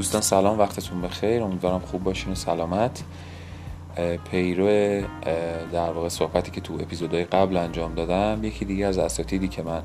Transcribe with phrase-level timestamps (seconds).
[0.00, 1.42] دوستان سلام وقتتون بخیر.
[1.42, 3.02] امیدوارم خوب باشین و سلامت.
[4.30, 4.66] پیرو
[5.72, 9.82] در واقع صحبتی که تو اپیزودهای قبل انجام دادم یکی دیگه از اساتیدی که من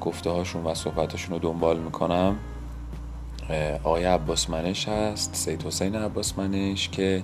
[0.00, 2.36] گفته هاشون و صحبتاشون رو دنبال می‌کنم.
[3.84, 7.22] آقای عباس منش هست سید حسین عباس منش که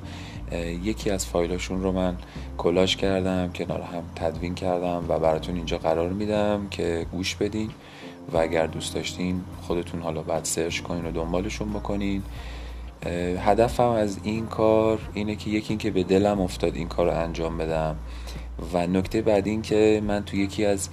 [0.83, 2.17] یکی از فایلاشون رو من
[2.59, 7.71] کلاش کردم کنار هم تدوین کردم و براتون اینجا قرار میدم که گوش بدین.
[8.33, 12.23] و اگر دوست داشتین خودتون حالا بعد سرچ کنین و دنبالشون بکنین.
[13.39, 17.59] هدفم از این کار اینه که یکی اینکه به دلم افتاد این کار رو انجام
[17.59, 17.97] بدم.
[18.73, 20.89] و نکته بعد این که من تو یکی از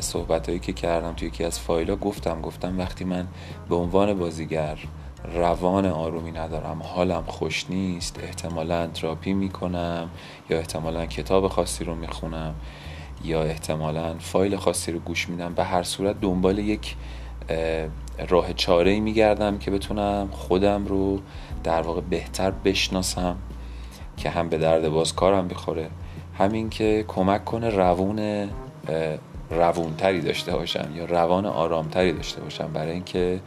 [0.00, 3.26] صحبت هایی که کردم تو یکی از فایل ها گفتم گفتم وقتی من
[3.68, 4.78] به عنوان بازیگر
[5.34, 10.10] روان آرومی ندارم حالم خوش نیست احتمالا تراپی می‌کنم
[10.50, 12.54] یا احتمالا کتاب خاصی رو می‌خونم
[13.24, 16.96] یا احتمالا فایل خاصی رو گوش میدم به هر صورت دنبال یک
[18.28, 21.20] راه چاره میگردم که بتونم خودم رو
[21.64, 23.36] در واقع بهتر بشناسم
[24.16, 25.90] که هم به درد باز کارم بخوره.
[26.38, 28.48] همین که کمک کنه روون
[29.50, 33.40] روونتری داشته باشم یا روان آرامتری داشته باشم برای اینکه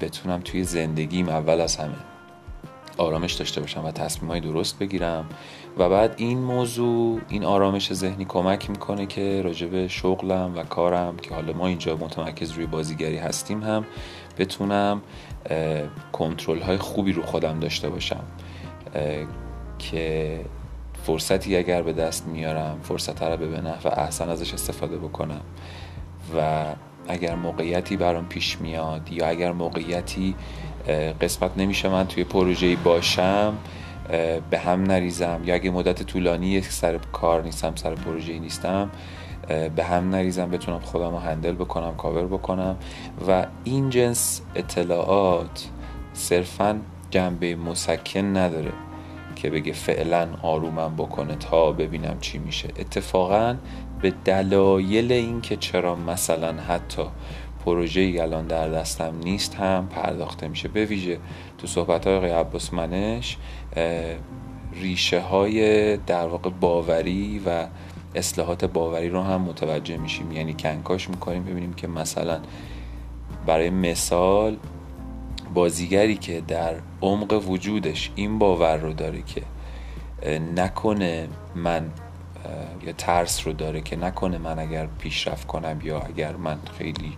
[0.00, 1.94] بتونم توی زندگیم اول از همه
[2.98, 5.24] آرامش داشته باشم و تصمیم های درست بگیرم
[5.80, 11.34] و بعد این موضوع این آرامش ذهنی کمک می‌کنه که راجب شغلم و کارم که
[11.34, 13.84] حالا ما اینجا متمرکز روی بازیگری هستیم هم
[14.38, 15.02] بتونم
[16.12, 18.24] کنترل های خوبی رو خودم داشته باشم
[19.78, 20.40] که
[21.02, 25.42] فرصتی اگر به دست میارم فرصت رو به نحو احسن ازش استفاده بکنم
[26.36, 26.64] و
[27.08, 30.34] اگر موقعیتی برام پیش میاد یا اگر موقعیتی
[31.20, 33.54] قسمت نمیشه من توی پروژه‌ای باشم
[34.50, 35.40] به هم نریزم.
[35.44, 38.90] یا اگه مدت طولانی سر کار نیستم سر پروژه نیستم
[39.76, 42.76] به هم نریزم بتونم خودم رو هندل بکنم کاور بکنم.
[43.28, 45.68] و این جنس اطلاعات
[46.12, 48.72] صرفا جنبه مسکن نداره
[49.36, 52.68] که بگه فعلا آرومم بکنه تا ببینم چی میشه.
[52.78, 53.56] اتفاقا
[54.02, 57.02] به دلایل اینکه چرا مثلا حتی
[57.64, 60.68] پروژه الان در دستم نیست هم پرداخته میشه.
[60.68, 61.18] به ویژه
[61.58, 63.36] تو صحبت های عباس منش
[64.72, 67.66] ریشه های در واقع باوری و
[68.14, 70.32] اصلاحات باوری رو هم متوجه میشیم.
[70.32, 72.40] یعنی کنکاش می‌کنیم ببینیم که مثلا
[73.46, 74.56] برای مثال
[75.54, 79.42] بازیگری که در عمق وجودش این باور رو داره که
[80.56, 81.90] نکنه من
[82.86, 87.12] یا ترس رو داره که نکنه من اگر پیشرفت کنم یا اگر من خیلی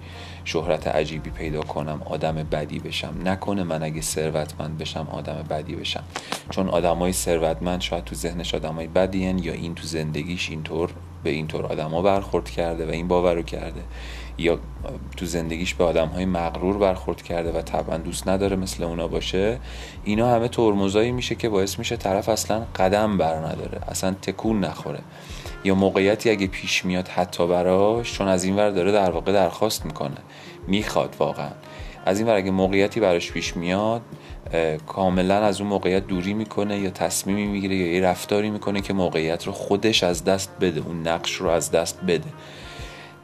[0.44, 3.14] شهرت عجیبی پیدا کنم آدم بدی بشم.
[3.24, 6.04] نکنه من اگه ثروتمند بشم آدم بدی بشم.
[6.50, 10.90] چون آدمای ثروتمند شاید تو ذهنش آدمای بدی یا این تو زندگیش اینطور
[11.24, 13.82] به اینطور آدما برخورد کرده و این باور رو کرده.
[14.38, 14.58] یا
[15.16, 19.58] تو زندگیش به آدم های مغرور برخورد کرده و طبعا دوست نداره مثل اونا باشه
[20.04, 25.00] اینا همه ترمزایی میشه که باعث میشه طرف اصلا قدم بر نداره اصلا تکون نخوره.
[25.64, 29.86] یا موقعیتی اگه پیش میاد حتی براش چون از این ور داره در واقع درخواست
[29.86, 30.16] می‌کنه.
[30.66, 31.50] می‌خواد واقعا.
[32.06, 34.02] از این ور اگه موقعیتی براش پیش میاد
[34.86, 39.46] کاملا از اون موقعیت دوری می‌کنه یا تصمیمی می‌گیره یا یه رفتاری می‌کنه که موقعیت
[39.46, 42.28] رو خودش از دست بده اون نقش رو از دست بده.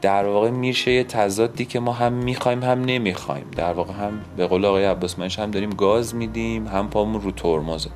[0.03, 3.47] در واقع میشه یه تضادی که ما هم می‌خوایم هم نمی‌خوایم.
[3.57, 7.31] در واقع هم به قول آقای عباس منش هم داریم گاز میدیم هم پامون رو
[7.31, 7.91] ترمزه.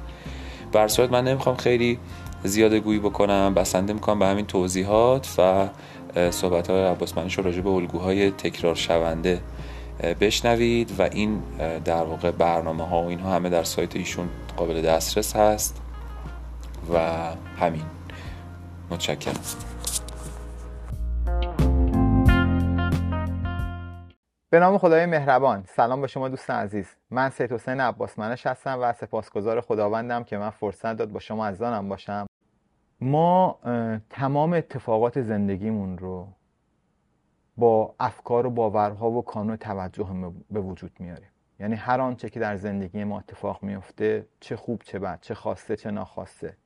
[0.72, 1.98] بر صورت من نمی‌خوام خیلی
[2.44, 5.68] زیاده گویی بکنم بسنده می‌کنم به همین توضیحات و
[6.30, 9.40] صحبت های عباس منش راجع به الگوهای تکرار شونده
[10.20, 11.42] بشنوید و این
[11.84, 15.80] در واقع برنامه ها و اینها همه در سایت ایشون قابل دسترس هست
[16.94, 16.98] و
[17.60, 17.84] همین.
[18.90, 19.34] متشکرم.
[24.52, 25.64] به نام خدای مهربان.
[25.66, 26.86] سلام به شما دوستان عزیز.
[27.10, 31.46] من سید حسین عباس منش هستم و سپاسگزار خداوندم که من فرصت داد با شما
[31.46, 32.26] عزیزانم باشم.
[33.00, 33.58] ما
[34.10, 36.28] تمام اتفاقات زندگیمون رو
[37.56, 41.30] با افکار و باورها و کانون توجه به وجود میاریم.
[41.60, 45.76] یعنی هر آنچه که در زندگی ما اتفاق میفته چه خوب چه بد چه خواسته
[45.76, 46.56] چه ناخواسته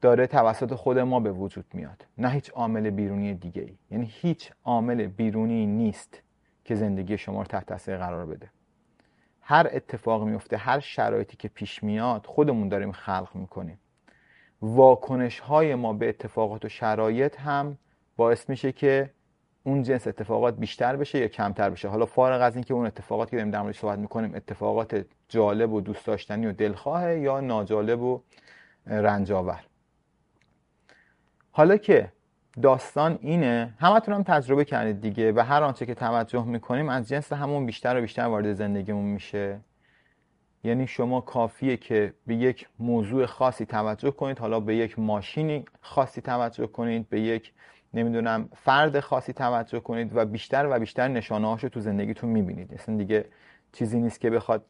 [0.00, 2.06] داره توسط خود ما به وجود میاد.
[2.18, 6.22] نه هیچ عامل بیرونی دیگه ای یعنی هیچ عامل بیرونی نیست.
[6.68, 8.50] که زندگی شما رو تحت تاثیر قرار بده.
[9.40, 13.78] هر اتفاق میفته هر شرایطی که پیش میاد خودمون داریم خلق می‌کنیم.
[14.62, 17.78] واکنش های ما به اتفاقات و شرایط هم
[18.16, 19.10] باعث میشه که
[19.64, 21.88] اون جنس اتفاقات بیشتر بشه یا کمتر بشه.
[21.88, 25.80] حالا فارغ از اینکه اون اتفاقاتی که داریم در موردش صحبت می‌کنیم اتفاقات جالب و
[25.80, 28.22] دوست داشتنی و دلخواه یا ناجالب و
[28.86, 29.60] رنجاور
[31.50, 32.12] حالا که
[32.62, 33.74] داستان اینه.
[33.78, 37.98] همتون هم تجربه کردید دیگه و هر آنچه که توجه می‌کنیم از جنس همون بیشتر
[37.98, 39.60] و بیشتر وارد زندگیمون میشه.
[40.64, 44.38] یعنی شما کافیه که به یک موضوع خاصی توجه کنید.
[44.38, 47.52] حالا به یک ماشینی خاصی توجه کنید به یک
[47.94, 52.74] نمی‌دونم فرد خاصی توجه کنید و بیشتر و بیشتر نشانه هاشو تو زندگیتون می‌بینید.
[52.74, 53.24] اصلا دیگه
[53.72, 54.64] چیزی نیست که بخواد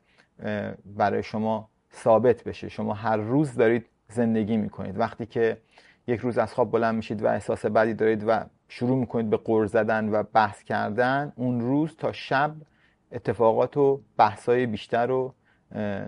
[0.85, 2.69] برای شما ثابت بشه.
[2.69, 4.99] شما هر روز دارید زندگی می‌کنید.
[4.99, 5.59] وقتی که
[6.09, 9.67] یک روز از خواب بلند میشید و احساس بدی دارید و شروع می‌کنید به قر
[9.67, 12.55] زدن و بحث کردن اون روز تا شب
[13.13, 15.35] اتفاقات و بحثای بیشتر و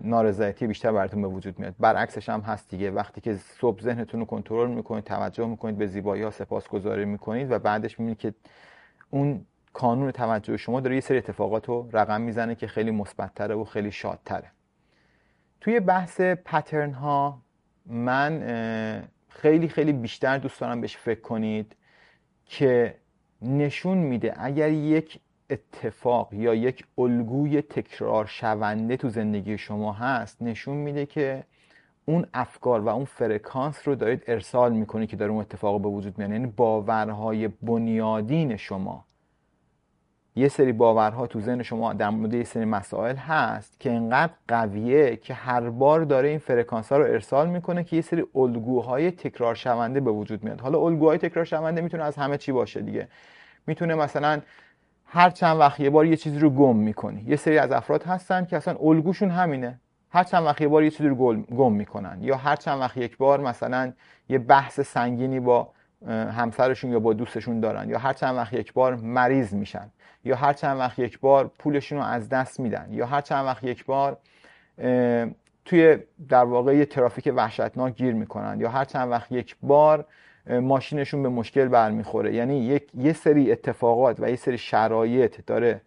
[0.03, 1.75] نارضایتی بیشتر براتون به وجود میاد.
[1.81, 2.91] برعکسش هم هست دیگه.
[2.91, 7.59] وقتی که صبح ذهنتون رو کنترل می‌کنید توجه می‌کنید به زیبایی ها سپاسگزاری می‌کنید و
[7.59, 8.35] بعدش می‌بینید که
[9.11, 13.65] اون کانون توجه شما داره یه سری اتفاقات رو رقم می‌زنه که خیلی مثبتتره و
[13.65, 14.51] خیلی شادتره.
[15.61, 17.43] توی بحث پترن ها
[17.87, 18.43] من
[19.31, 21.77] خیلی خیلی بیشتر دوست دارم بهش فکر کنید
[22.47, 22.95] که
[23.43, 30.77] نشون میده اگر یک اتفاق یا یک الگوی تکرار شونده تو زندگی شما هست نشون
[30.77, 31.45] میده که
[32.05, 36.19] اون افکار و اون فرکانس رو دارید ارسال می‌کنید که داره اون اتفاق به وجود
[36.19, 39.05] میاد یعنی باورهای بنیادین شما.
[40.37, 45.17] یه سری باورها تو ذهن شما در مورد یه سری مسائل هست که انقدر قویه
[45.17, 49.55] که هر بار داره این فرکانس ها رو ارسال می‌کنه که یه سری الگوهای تکرار
[49.55, 50.61] شونده به وجود میاد.
[50.61, 53.09] حالا الگوهای تکرار شونده می‌تونه از همه چی باشه دیگه.
[53.67, 54.41] می‌تونه مثلا
[55.07, 58.45] هر چند وقت یه بار یه چیزی رو گم می‌کنی یه سری از افراد هستن
[58.45, 59.81] که اصلا الگوشون همینه.
[60.11, 62.19] هر چند وقت یه بار یه چیزی رو گم می‌کنن.
[62.21, 63.93] یا هر چند وقت یک بار مثلا
[64.29, 65.69] یه بحث سنگینی با
[66.09, 69.91] همسرشون یا با دوستشون دارن یا هر چند وقت یک بار مریض میشن
[70.25, 73.65] یا هر چند وقت یک بار پولشون رو از دست میدن یا هر چند وقت
[73.65, 74.17] یک بار
[75.65, 75.99] توی
[76.29, 80.05] در واقع یه ترافیک وحشتناک گیر می‌کنن یا هر چند وقت یک بار
[80.47, 82.35] ماشینشون به مشکل برمیخوره.
[82.35, 85.81] یعنی یک یه سری اتفاقات و یه سری شرایط داره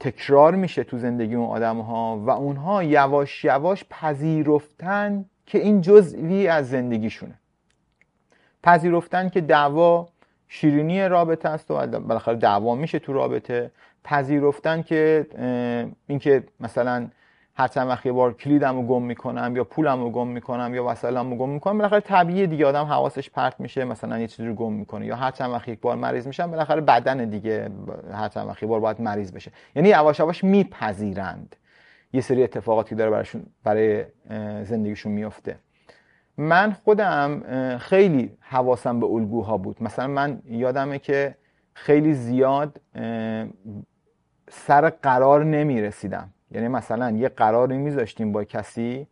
[0.00, 6.48] تکرار میشه تو زندگی اون آدم ها و اونها یواش یواش پذیرفتن که این جزوی
[6.48, 7.34] از زندگیشونه.
[8.62, 10.08] پذیرفتن که دعوا
[10.48, 13.70] شیرینی رابطه است و بالاخره دعوا میشه تو رابطه.
[14.04, 15.26] پذیرفتن که
[16.06, 17.08] اینکه مثلا
[17.54, 20.84] هر چند وقت یه بار کلیدم رو گم می‌کنم یا پولم رو گم می‌کنم یا
[20.84, 24.54] وسایلم رو گم می‌کنم بالاخره طبیعیه دیگه آدم حواسش پرت میشه مثلا یه چیزی رو
[24.54, 27.70] گم می‌کنه یا هر چند وقت یک بار مریض میشم بالاخره بدن دیگه
[28.12, 29.52] هر چند وقت یه بار باید مریض بشه.
[29.76, 31.56] یعنی یواش یواش میپذیرند.
[32.12, 34.04] یه سری اتفاقاتی داره براشون برای
[34.64, 35.56] زندگیشون میفته
[36.38, 37.42] من خودم
[37.78, 39.82] خیلی حواسم به الگوها بود.
[39.82, 41.34] مثلا من یادمه که
[41.74, 42.80] خیلی زیاد
[44.50, 49.06] سر قرار نمی رسیدم یعنی مثلا یه قراری میذاشتیم با کسی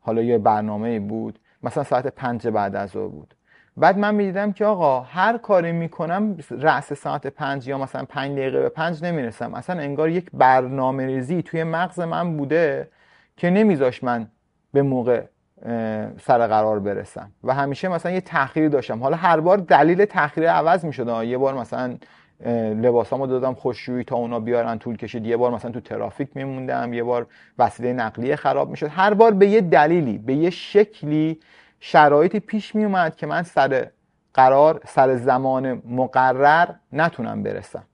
[0.00, 3.34] حالا یه برنامه بود مثلا ساعت پنج بعد از ظهر بود.
[3.76, 8.60] بعد من می‌دیدم که آقا هر کاری می‌کنم رأس ساعت پنج یا مثلا پنج دقیقه
[8.60, 9.54] به پنج نمی‌رسم.
[9.54, 12.88] اصلا انگار یک برنامه ریزی توی مغز من بوده
[13.36, 14.28] که نمیذاش من
[14.72, 15.22] به موقع
[16.20, 17.30] سر قرار برسم.
[17.44, 19.02] و همیشه مثلا یه تأخیری داشتم.
[19.02, 21.22] حالا هر بار دلیل تأخیر عوض می‌شد.
[21.24, 21.96] یه بار مثلا
[22.82, 25.26] لباسامو دادم خوششویی تا اونا بیارن طول کشید.
[25.26, 26.92] یه بار مثلا تو ترافیک میموندم.
[26.92, 27.26] یه بار
[27.58, 28.86] وسیله نقلیه خراب می‌شد.
[28.86, 31.40] هر بار به یه دلیلی به یه شکلی
[31.80, 33.90] شرایطی پیش میومد که من سر
[34.34, 37.84] قرار سر زمان مقرر نتونم برسم.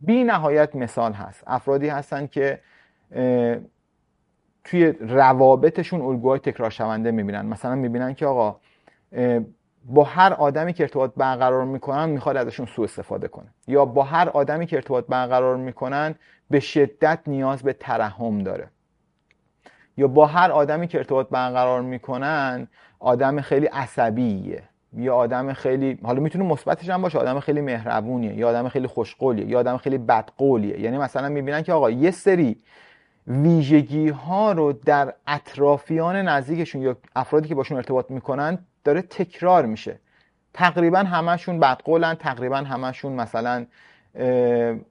[0.00, 1.44] بی نهایت مثال هست.
[1.46, 2.60] افرادی هستن که
[4.64, 7.46] توی روابطشون الگوهای تکرار شونده می‌بینن.
[7.46, 8.56] مثلا می‌بینن که آقا
[9.86, 13.46] با هر آدمی که ارتباط برقرار می‌کنن می‌خواد ازشون سوء استفاده کنه.
[13.66, 16.14] یا با هر آدمی که ارتباط برقرار می‌کنن
[16.50, 18.68] به شدت نیاز به ترحم داره.
[19.96, 22.68] یا با هر آدمی که ارتباط برقرار می‌کنن
[22.98, 24.62] آدم خیلی عصبیه.
[24.96, 29.46] یا آدم خیلی حالا می‌تونه مثبتش هم باشه آدم خیلی مهربونیه یا آدم خیلی خوشقولیه
[29.46, 30.80] یا آدم خیلی بدقولیه.
[30.80, 32.56] یعنی مثلا می‌بینن که آقا یه سری
[33.26, 39.98] ویژگی ها رو در اطرافیان نزدیکشون یا افرادی که باشون ارتباط می‌کنن داره تکرار میشه.
[40.54, 43.66] تقریبا همشون بدقولن تقریبا همشون مثلا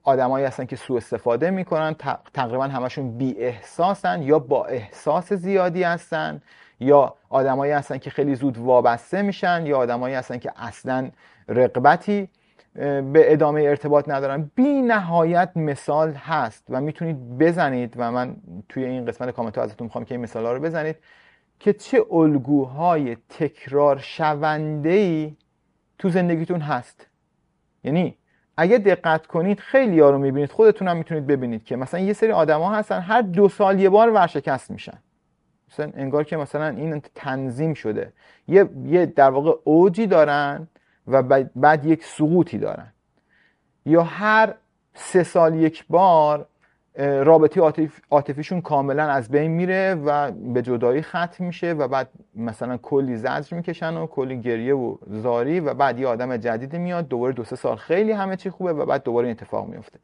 [0.02, 1.96] آدمایی هستن که سوء استفاده می‌کنن
[2.34, 6.42] تقریبا همشون بی احساسن یا با احساس زیادی هستن
[6.80, 11.10] یا آدمایی هستن که خیلی زود وابسته میشن یا آدمایی هستن که اصلا
[11.48, 12.28] رقبتی
[12.74, 18.36] به ادامه ارتباط ندارن بی نهایت مثال هست و می‌تونید بزنید و من
[18.68, 20.96] توی این قسمت کامنت ازتون می‌خوام که این مثال ها رو بزنید
[21.60, 25.36] که چه الگوهای تکرار شونده ای
[25.98, 27.06] تو زندگیتون هست.
[27.84, 28.16] یعنی
[28.56, 32.32] اگه دقت کنید خیلی ها رو می‌بینید خودتون هم می‌تونید ببینید که مثلا یه سری
[32.32, 34.98] آدما هستن هر دو سال یه بار ورشکست میشن.
[35.70, 38.12] مثلا انگار که مثلا این تنظیم شده.
[38.48, 40.68] یه, یه در واقع اوجی دارن
[41.06, 41.22] و
[41.56, 42.92] بعد یک سقوطی دارن.
[43.86, 44.54] یا هر
[44.94, 46.46] سه سال یک بار
[46.98, 48.00] رابطه عاطف...
[48.10, 53.56] عاطفیشون کاملا از بین میره و به جدایی ختم میشه و بعد مثلا کلی زجر
[53.56, 57.56] می‌کشن و کلی گریه و زاری و بعد یه آدم جدید میاد دوباره دو سه
[57.56, 59.98] سال خیلی همه چی خوبه و بعد دوباره این اتفاق میفته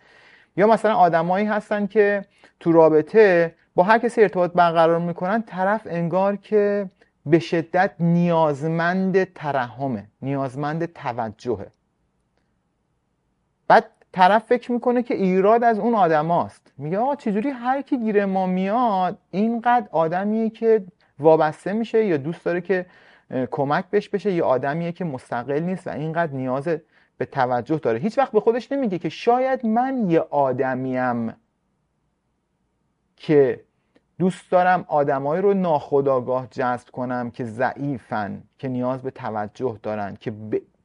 [0.56, 2.24] یا مثلا آدمایی هستن که
[2.60, 6.90] تو رابطه با هر کسی ارتباط برقرار می‌کنن طرف انگار که
[7.26, 11.66] به شدت نیازمند ترحمه نیازمند توجهه.
[13.68, 16.72] بعد طرف فکر می‌کنه که ایراد از اون آدماست.
[16.78, 20.84] میگه آقا چجوری هر کی گیر ما میاد اینقدر آدمیه که
[21.18, 22.86] وابسته میشه یا دوست داره که
[23.50, 26.68] کمک بهش بشه یا آدمیه که مستقل نیست و اینقدر نیاز
[27.18, 27.98] به توجه داره.
[27.98, 31.34] هیچ وقت به خودش نمیگه که شاید من یه آدمیم
[33.16, 33.64] که
[34.20, 40.32] دوست دارم آدمایی رو ناخداگاه جذب کنم که ضعیفن که نیاز به توجه دارن که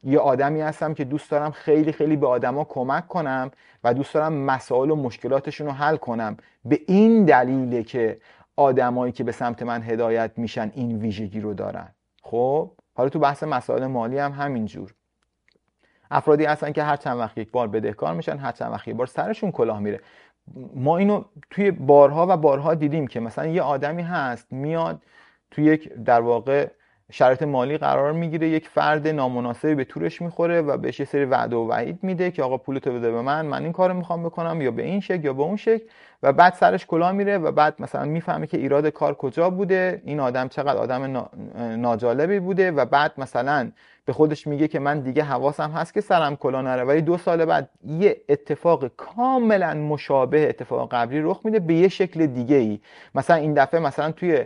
[0.03, 3.51] یه آدمی هستم که دوست دارم خیلی خیلی به آدما کمک کنم
[3.83, 6.37] و دوست دارم مسائل و مشکلاتشون رو حل کنم.
[6.65, 8.17] به این دلیله که
[8.55, 11.87] آدمایی که به سمت من هدایت میشن این ویژگی رو دارن.
[12.21, 14.93] خب حالا تو بحث مسائل مالی هم همینجور.
[16.11, 19.07] افرادی هستن که هر چند وقت یک بار بدهکار میشن هر چند وقت یک بار
[19.07, 20.01] سرشون کلاه میره.
[20.75, 25.01] ما اینو توی بارها و بارها دیدیم که مثلا یه آدمی هست میاد
[25.51, 26.71] توی یک در واقع
[27.11, 31.55] شرایط مالی قرار می‌گیره یک فرد نامناسبی به تورش می‌خوره و بهش یه سری وعده
[31.55, 34.71] و وعید میده که آقا پولتو بده به من من این کارو می‌خوام بکنم یا
[34.71, 35.83] به این شکل یا به اون شکل.
[36.23, 40.01] و بعد سرش کلا میره و بعد مثلا می‌فهمه که ایراد کار کجا بوده.
[40.05, 43.71] این آدم چقدر آدم ناجالبی بوده و بعد مثلا
[44.05, 46.83] به خودش میگه که من دیگه حواسم هست که سرم کلا نره.
[46.83, 52.25] ولی دو سال بعد یه اتفاق کاملا مشابه اتفاق قبلی رخ میده به یه شکل
[52.25, 52.79] دیگه ای
[53.15, 54.45] مثلا این دفعه مثلا توی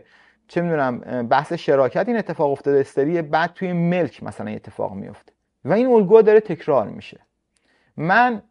[0.50, 5.34] چه می‌دونم بحث شراکت این اتفاق افتاده استری بعد توی ملک مثلا اتفاق میفته
[5.66, 7.20] و این الگوها داره تکرار میشه.
[7.98, 8.42] من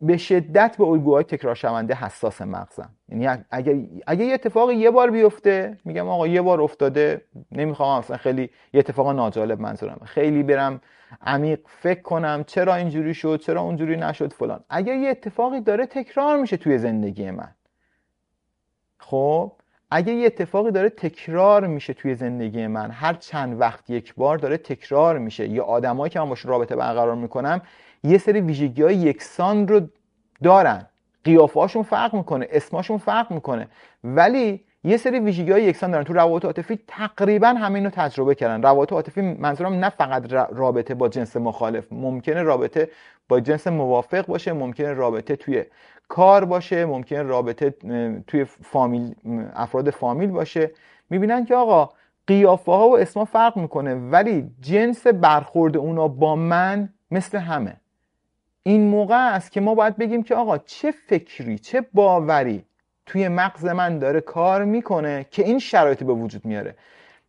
[0.00, 2.90] به شدت به الگوهای تکرار شونده حساس مغزم.
[3.08, 3.76] یعنی اگر
[4.06, 8.78] اگه یه اتفاق یه بار بیفته میگم آقا یه بار افتاده نمی‌خوام اصلا خیلی یه
[8.78, 10.00] اتفاق ناجالب منظورم.
[10.04, 10.80] خیلی برم
[11.22, 14.64] عمیق فکر کنم چرا اینجوری شد چرا اونجوری نشد فلان.
[14.68, 17.54] اگر یه اتفاقی داره تکرار میشه توی زندگی من.
[18.98, 19.52] خب؟
[19.94, 24.56] اگه یه اتفاقی داره تکرار میشه توی زندگی من هر چند وقت یک بار داره
[24.56, 25.48] تکرار میشه.
[25.48, 27.60] یا آدمایی که من باش رابطه برقرار می‌کنم
[28.04, 29.80] یه سری ویژگی های یکسان رو
[30.42, 30.86] دارن.
[31.24, 33.68] قیافهاشون فرق می‌کنه اسماشون فرق می‌کنه.
[34.04, 36.04] ولی یه سری ویژگی های یکسان دارن.
[36.04, 38.62] تو روابط عاطفی تقریبا همین رو تجربه کردن.
[38.62, 42.88] روابط عاطفی منظورم نه فقط رابطه با جنس مخالف ممکنه رابطه
[43.28, 45.64] با جنس موافق باشه ممکنه رابطه توی
[46.12, 47.70] کار باشه ممکنه رابطه
[48.26, 49.14] توی فامیل
[49.54, 50.70] افراد فامیل باشه.
[51.10, 51.90] می‌بینن که آقا
[52.26, 57.76] قیافه ها و اسما فرق می‌کنه ولی جنس برخورد اونا با من مثل همه.
[58.62, 62.64] این موقع است که ما باید بگیم که آقا چه فکری چه باوری
[63.06, 66.74] توی مغز من داره کار می‌کنه که این شرایط به وجود میاره.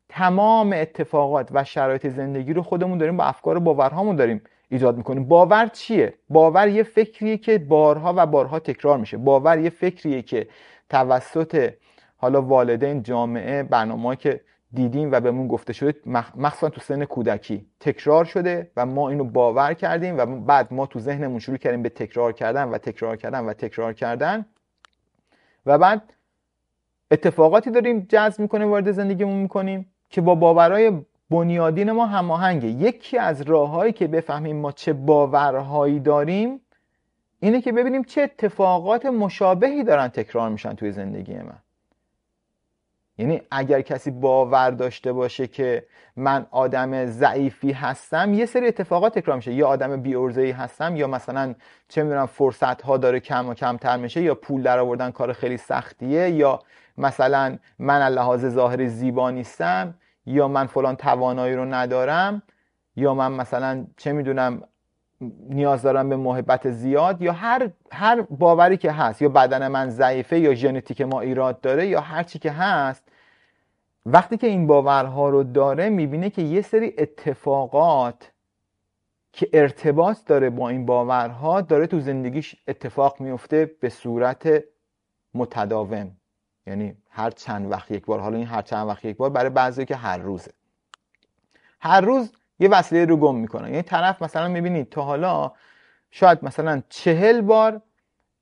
[0.10, 4.42] تمام اتفاقات و شرایط زندگی رو خودمون داریم با افکار و باورهامون داریم.
[4.74, 9.18] ایجاد می‌کنیم باور چیه؟ باور یه فکریه که بارها و بارها تکرار میشه.
[9.18, 10.48] باور یه فکریه که
[10.90, 11.74] توسط
[12.18, 14.42] حالا والدین جامعه برنامه که
[14.74, 15.94] دیدیم و بهمون گفته شده
[16.36, 21.00] مخصوصا تو سن کودکی تکرار شده و ما اینو باور کردیم و بعد ما تو
[21.00, 24.46] ذهنمون شروع کردیم به تکرار کردن و تکرار کردن و تکرار کردن.
[25.66, 26.14] و بعد
[27.12, 30.92] اتفاقاتی داریم جذب می‌کنیم وارد زندگیمون می‌کنیم که با باورهای
[31.30, 32.68] بنیادین ما هماهنگه.
[32.68, 36.62] یکی از راههایی که بفهمیم ما چه باورهایی داریم
[37.40, 41.60] اینه که ببینیم چه اتفاقات مشابهی دارن تکرار میشن توی زندگی من.
[43.18, 49.36] یعنی اگر کسی باور داشته باشه که من آدم ضعیفی هستم یه سری اتفاقات تکرار
[49.36, 49.54] میشه.
[49.54, 51.56] یا آدم بی هستم یا مثلا
[51.88, 55.58] چه می‌دونم فرصت ها داره کم و کمتر میشه یا پول در آوردن کار خیلی
[55.58, 56.60] سختیه یا
[56.98, 59.94] مثلا من لحاظ ظاهر زیبا نیستم.
[60.26, 62.42] یا من فلان توانایی رو ندارم
[62.96, 64.64] یا من مثلا چه می‌دونم
[65.50, 70.40] نیاز دارم به محبت زیاد یا هر هر باوری که هست یا بدن من ضعیفه
[70.40, 73.04] یا ژنتیک ما ایراد داره یا هر چی که هست
[74.06, 78.32] وقتی که این باورها رو داره می‌بینه که یه سری اتفاقات
[79.34, 84.64] که ارتباط داره با این باورها داره تو زندگیش اتفاق میفته به صورت
[85.34, 86.12] متداوم.
[86.68, 89.86] یعنی هر چند وقت یک بار حالا این هر چند وقت یک بار برای بعضی
[89.86, 90.52] که هر روزه.
[91.82, 95.52] هر روز یه وسیله رو گم می‌کنن یعنی طرف مثلا می‌بینید تا حالا
[96.12, 97.82] شاید مثلا چهل بار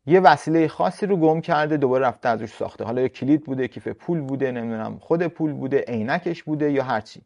[0.06, 2.84] یه وسیله خاصی رو گم کرده دوباره رفته ازش ساخته.
[2.84, 7.22] حالا یه کلید بوده کیف پول بوده نمی‌دونم خود پول بوده عینکش بوده یا هرچی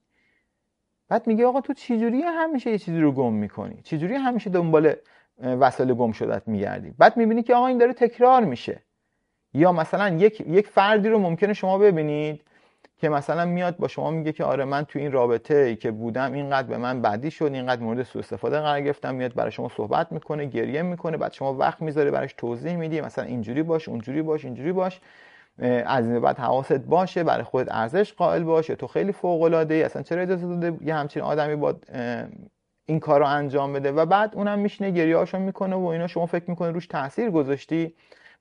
[1.10, 4.94] بعد میگه آقا تو چجوری همیشه یه چیزی رو گم می‌کنی؟ چجوری همیشه دنبال
[5.44, 8.85] وسایل گم شدت میگردی؟ بعد می‌بینی که آقا این داره تکرار میشه.
[9.56, 12.42] یا مثلا یک یک فردی رو ممکنه شما ببینید
[12.98, 16.34] که مثلا میاد با شما میگه که آره من تو این رابطه ای که بودم
[16.34, 19.16] اینقدر به من بدی شد اینقدر مورد سوء استفاده قرار گرفتم.
[19.16, 23.26] میاد برای شما صحبت می‌کنه گریه می‌کنه بعد شما وقت می‌ذاره براش توضیح میدی مثلا
[23.26, 25.02] اینجوری باش اونجوری باش اینجوری باش
[25.86, 29.84] از این بعد حواست باشه برای خودت ارزش قائل باشه تو خیلی فوق العاده ای
[29.84, 31.76] اصلا چرا اجازه داده یه همچین آدمی با
[32.86, 36.44] این کار رو انجام بده؟ و بعد اونم میشینه گریه می‌کنه و اینا شما فکر
[36.48, 37.94] می‌کنه روش تاثیر گذاشتی؟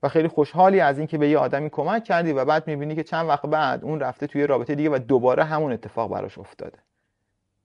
[0.03, 3.29] و خیلی خوشحالی از اینکه به یه آدمی کمک کردی و بعد می‌بینی که چند
[3.29, 6.77] وقت بعد اون رفته توی رابطه دیگه و دوباره همون اتفاق براش افتاده.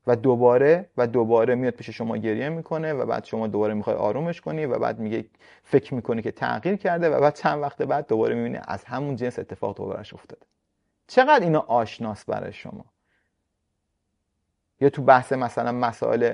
[0.06, 4.40] و دوباره و دوباره میاد پیش شما گریه می‌کنه و بعد شما دوباره می‌خوای آرومش
[4.40, 5.24] کنی و بعد میگه
[5.62, 9.38] فکر می‌کنی که تغییر کرده و بعد چند وقت بعد دوباره می‌بینی از همون جنس
[9.38, 10.46] اتفاق دوبارهش افتاده.
[11.06, 12.84] چقدر اینا آشناس برای شما؟
[14.80, 16.32] یا تو بحث مثلا مسائل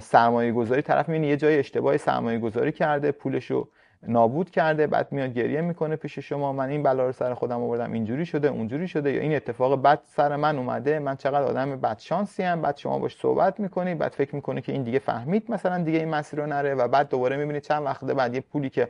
[0.00, 3.68] سرمایه گذاری طرف می‌بینی یه جای اشتباه سرمایه گذاری کرده پولشو
[4.02, 6.52] نابود کرده بعد میاد گریه می‌کنه پیش شما.
[6.52, 9.12] من این بلا رو سر خودم آوردم اینجوری شده اونجوری شده.
[9.12, 12.98] یا این اتفاق بد سر من اومده من چقدر آدم بد شانسی ام بعد شما
[12.98, 16.46] باش صحبت می‌کنی بعد فکر می‌کنه که این دیگه فهمید مثلا دیگه این مسیر رو
[16.46, 18.88] نره و بعد دوباره می‌بینی چند وقت بعد یه پولی که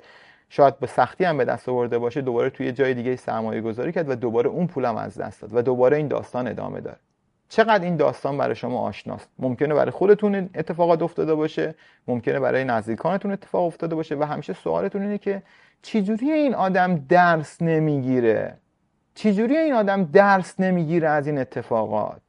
[0.48, 4.10] شاید به سختی هم به دست آورده باشه دوباره توی جای دیگه سرمایه گذاری کرد
[4.10, 6.98] و دوباره اون پولم از دست داد و دوباره این داستان ادامه داره.
[7.48, 11.74] چقدر این داستان برای شما آشناست؟ ممکنه برای خودتون اتفاقات افتاده باشه
[12.08, 15.42] ممکنه برای نزدیکانتون اتفاق افتاده باشه و همیشه سوالتون اینه که
[15.82, 18.56] چجوری این آدم درس نمی‌گیره؟
[19.14, 22.20] چجوری این آدم درس نمی‌گیره از این اتفاقات؟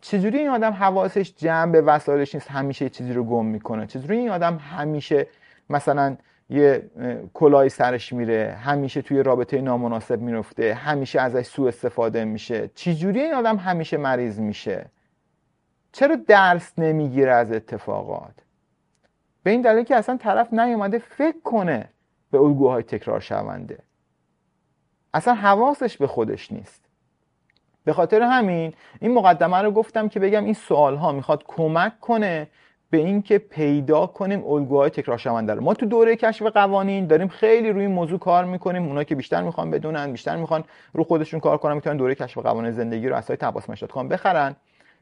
[0.00, 3.86] چجوری این آدم حواسش جمع به وسایلش نیست؟ همیشه چیزی رو گم می‌کنه.
[3.86, 5.26] چجوری این آدم همیشه
[5.70, 6.16] مثلا
[6.50, 6.90] یه
[7.34, 12.70] کلای سرش میره همیشه توی رابطه نامناسب می‌رفته همیشه ازش سوء استفاده میشه.
[12.74, 14.86] چجوری این آدم همیشه مریض میشه؟
[15.92, 18.34] چرا درس نمی‌گیره از اتفاقات؟
[19.42, 21.88] به این دلیل که اصلا طرف نیومده فکر کنه
[22.30, 23.78] به الگوهای تکرار شونده.
[25.14, 26.84] اصلا حواسش به خودش نیست.
[27.84, 32.48] به خاطر همین این مقدمه رو گفتم که بگم این سوال ها می‌خواد کمک کنه
[32.94, 35.62] به اینکه پیدا کنیم الگوهای تکرار شونده رو.
[35.62, 38.86] ما تو دوره کشف قوانین داریم خیلی روی این موضوع کار می‌کنیم.
[38.86, 42.70] اونا که بیشتر می‌خوان بدونن بیشتر می‌خوان رو خودشون کار کنن می‌تونن دوره کشف قوانین
[42.70, 44.56] زندگی رو از سایت عباسمش.com بخرن.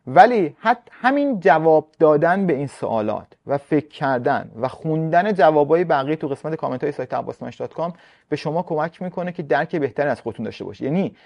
[0.06, 6.16] ولی حتی همین جواب دادن به این سوالات و فکر کردن و خوندن جوابای بقیه
[6.16, 7.92] تو قسمت کامنت های سایت عباسمش.com
[8.28, 11.16] به شما کمک می‌کنه که درک بهتری از خودتون داشته باشید یعنی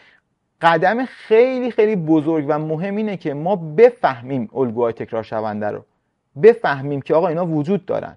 [0.60, 5.84] قدم خیلی خیلی بزرگ و مهم اینه که ما بفهمیم الگوهای تکرار شونده رو.
[6.42, 8.16] بفهمیم که آقا اینا وجود دارن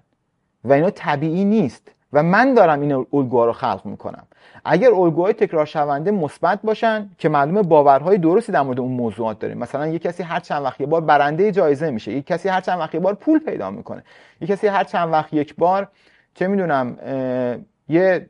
[0.64, 4.26] و اینا طبیعی نیست و من دارم این الگوها رو خلق می‌کنم.
[4.64, 9.58] اگر الگوهای تکرار شونده مثبت باشن که معلومه باورهای درستی در مورد اون موضوعات داریم.
[9.58, 12.78] مثلا یه کسی هر چند وقت یه بار برنده جایزه میشه یه کسی هر چند
[12.78, 14.02] وقت یه بار پول پیدا می‌کنه.
[14.40, 15.88] یه کسی هر چند وقت یک بار
[16.34, 16.96] چه می‌دونم
[17.90, 18.26] یه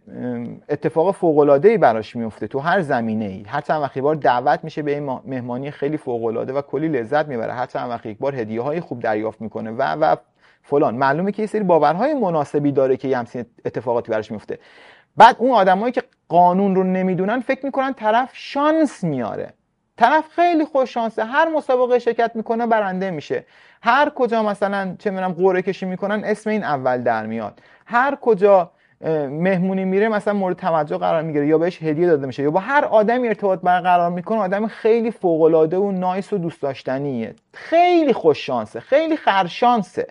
[0.68, 4.94] اتفاق فوق براش میفته تو هر زمینه ای هر چند وقت بار دعوت میشه به
[4.94, 7.53] این مهمانی خیلی فوق العاده و کلی لذت می‌بره.
[7.53, 10.16] هر چند وقت یک بار هدیه های خوب دریافت می‌کنه و و
[10.62, 10.94] فلان.
[10.94, 14.59] معلومه که یه سری باورهای مناسبی داره که همچین اتفاقاتی براش میفته
[15.16, 19.53] بعد اون آدمایی که قانون رو نمی‌دونن فکر می‌کنن طرف شانس میاره.
[19.96, 21.25] طرف خیلی خوش شانسه.
[21.25, 23.44] هر مسابقه شرکت می‌کنه برنده میشه.
[23.83, 27.61] هر کجا مثلا چه می‌دونم قرعه کشی می‌کنن اسم این اول در میاد.
[27.87, 28.70] هر کجا
[29.31, 32.85] مهمونی میره مثلا مورد توجه قرار می‌گیره یا بهش هدیه داده میشه یا با هر
[32.85, 37.35] آدمی ارتباط برقرار می‌کنه آدم خیلی فوق العاده و نایس و دوست داشتنیه.
[37.53, 40.07] خیلی خوش شانسه خیلی خرشانسه.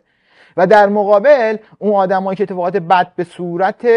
[0.57, 3.87] و در مقابل اون آدمایی که اتفاقات بد به صورت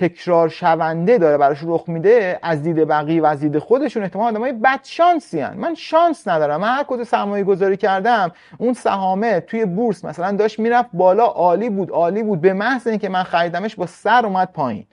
[0.00, 4.52] تکرار شونده داره براش رخ میده از دید بقیه و از دید خودشون احتمال آدمای
[4.52, 5.56] بد شانسی هن.
[5.56, 6.60] من شانس ندارم.
[6.60, 11.70] من هر کجا سرمایه گذاری کردم اون سهامه توی بورس مثلا داشت می‌رفت بالا عالی
[11.70, 14.86] بود عالی بود به محض اینکه من خریدمش با سر اومد پایین.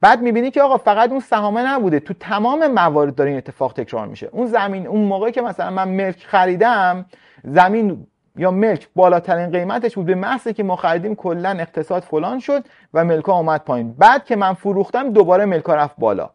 [0.00, 4.06] بعد می‌بینی که آقا فقط اون سهامه نبوده تو تمام موارد داره این اتفاق تکرار
[4.06, 4.28] میشه.
[4.32, 7.04] اون زمین اون موقعی که مثلا من ملک خریدم
[7.44, 10.06] زمین یا ملک بالاترین قیمتش بود.
[10.06, 12.64] به محض که ما خریدیم کلا اقتصاد فلان شد
[12.94, 13.92] و ملکا اومد پایین.
[13.92, 16.30] بعد که من فروختم دوباره ملکا رفت بالا.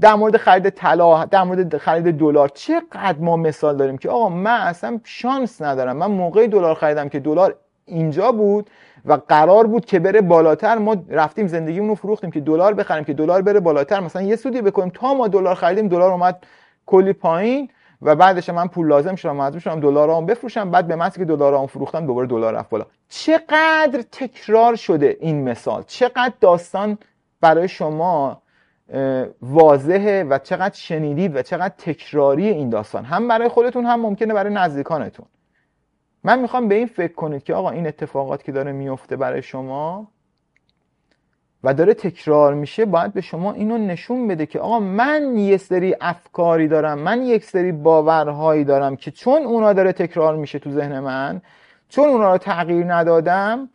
[0.00, 4.60] در مورد خرید طلا در مورد خرید دلار چقدر ما مثال داریم که آقا من
[4.60, 5.96] اصلا شانس ندارم.
[5.96, 7.54] من موقعی دلار خریدم که دلار
[7.86, 8.70] اینجا بود
[9.04, 10.78] و قرار بود که بره بالاتر.
[10.78, 14.00] ما رفتیم زندگیمون رو فروختیم که دلار بخریم که دلار بره بالاتر.
[14.00, 14.90] مثلا یه سودی بکنیم.
[14.90, 16.46] تا ما دلار خریدیم دلار اومد
[16.86, 17.68] کلی پایین.
[18.02, 20.70] و بعدش من پول لازم شدم مجبور شدم دلارام بفروشم.
[20.70, 22.86] بعد به محضی که دلارام فروختم دوباره دلار رفت بالا.
[23.08, 26.98] چقدر تکرار شده این مثال؟ چقدر داستان
[27.40, 28.42] برای شما
[29.42, 34.52] واضحه و چقدر شنیدید و چقدر تکراری این داستان؟ هم برای خودتون هم ممکنه برای
[34.52, 35.26] نزدیکانتون.
[36.24, 40.08] من می‌خوام به این فکر کنید که آقا این اتفاقات که داره میفته برای شما
[41.64, 45.96] و داره تکرار میشه باید به شما اینو نشون بده که آقا من یه سری
[46.00, 51.00] افکاری دارم من یک سری باورهایی دارم که چون اونا داره تکرار میشه تو ذهن
[51.00, 51.40] من
[51.88, 53.68] چون اونا رو تغییر ندادم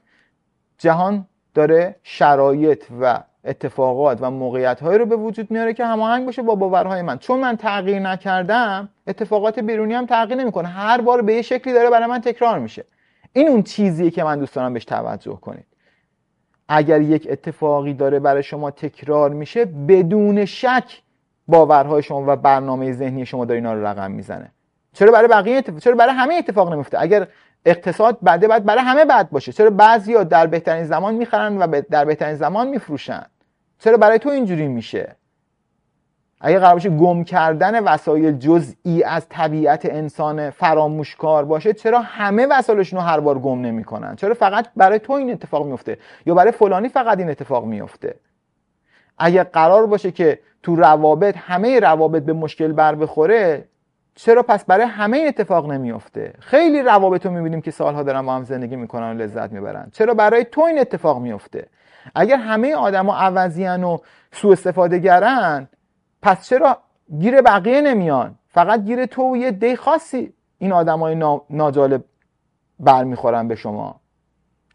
[0.78, 6.56] جهان داره شرایط و اتفاقات و موقعیت رو به وجود میاره که هماهنگ باشه با
[6.56, 7.18] باورهای من.
[7.18, 10.68] چون من تغییر نکردم اتفاقات بیرونی هم تغییر نمی‌کنه.
[10.68, 12.86] هر بار به یه شکلی داره برای من تکرار میشه.
[13.34, 15.69] این اون چیزیه که من دوست دارم بهش توجه کنید
[16.70, 21.02] اگر یک اتفاقی داره برای شما تکرار میشه بدون شک
[21.48, 24.52] باورهای شما و برنامه ذهنی شما داره اینا رو رقم می‌زنه.
[24.94, 25.80] چرا برای بقیه اتفاق...
[25.80, 27.28] چرا برای همه اتفاق نمیفته؟ اگر
[27.66, 32.06] اقتصاد بده باید برای همه بد باشه چرا بعضیا در بهترین زمان می‌خرن و در
[32.06, 33.26] بهترین زمان میفروشن؟
[33.80, 35.16] چرا برای تو اینجوری میشه؟
[36.42, 43.00] اگه قرار باشه گم کردن وسایل جزئی از طبیعت انسان فراموشکار باشه چرا همه وسایلشون
[43.00, 46.90] رو هر بار گم نمی‌کنن؟ چرا فقط برای تو این اتفاق میفته یا برای فلانی
[46.90, 48.16] فقط این اتفاق میفته
[49.18, 53.66] اگه قرار باشه که تو روابط همه روابط به مشکل بر بخوره
[54.16, 58.44] چرا پس برای همه اتفاق نمیفته خیلی روابط رو می‌بینیم که سالها دارن با هم
[58.44, 59.90] زندگی می‌کنن و لذت می‌برن.
[59.94, 61.68] چرا برای تو این اتفاق میفته
[62.16, 63.98] اگر همه آدما عوضیان و
[64.32, 65.68] سوء استفاده گرن
[66.22, 66.78] پس چرا
[67.20, 71.16] گیر بقیه نمیان؟ فقط گیر تو و یه دی خاصی این آدمای
[71.50, 72.04] ناجالب
[72.80, 74.00] برمیخورن به شما.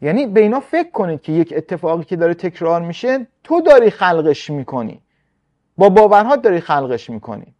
[0.01, 4.49] یعنی به اینا فکر کنید که یک اتفاقی که داره تکرار میشه تو داری خلقش
[4.49, 5.01] می‌کنی.
[5.77, 7.55] با باورها داری خلقش می‌کنی.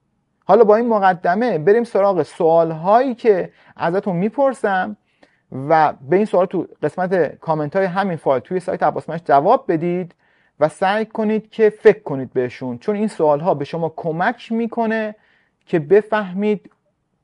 [0.46, 4.98] حالا با این مقدمه بریم سراغ سوال هایی که ازتون می‌پرسم
[5.52, 10.16] و به این سوال تو قسمت کامنت های همین فایل توی سایت عباسمش جواب بدید.
[10.60, 12.78] و سعی کنید که فکر کنید بهشون.
[12.78, 15.16] چون این سوال ها به شما کمک می‌کنه
[15.66, 16.72] که بفهمید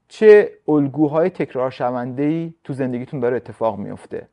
[0.07, 4.27] چه الگوهای تکرار شونده ای تو زندگیتون داره اتفاق میفته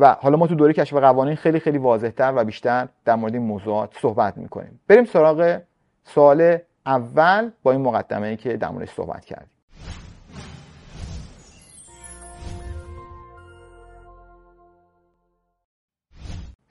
[0.00, 3.42] و حالا ما تو دوره کشف قوانین خیلی خیلی واضحتر و بیشتر در مورد این
[3.42, 4.80] موضوعات صحبت می‌کنیم.
[4.88, 5.60] بریم سراغ
[6.04, 9.50] سوال اول با این مقدمه ای که در موردش صحبت کردیم.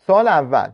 [0.07, 0.69] سوال اول.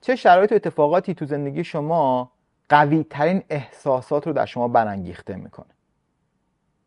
[0.00, 2.32] چه شرایط و اتفاقاتی تو زندگی شما
[2.68, 5.74] قوی ترین احساسات رو در شما برانگیخته می‌کنه؟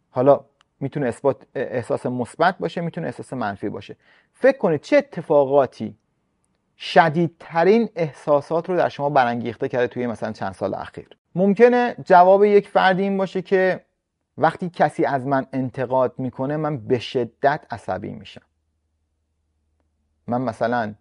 [0.10, 0.46] حالا
[0.80, 3.96] می‌تونه اثبات احساس مثبت باشه می‌تونه احساس منفی باشه.
[4.34, 5.98] فکر کنید چه اتفاقاتی
[6.78, 12.70] شدیدترین احساسات رو در شما برانگیخته کرده توی مثلا چند سال اخیر؟ ممکنه جواب یک
[12.70, 13.86] فردی این باشه که
[14.38, 18.42] وقتی کسی از من انتقاد می‌کنه من به شدت عصبی میشم.
[20.28, 20.94] من مثلا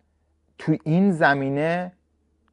[0.59, 1.93] تو این زمینه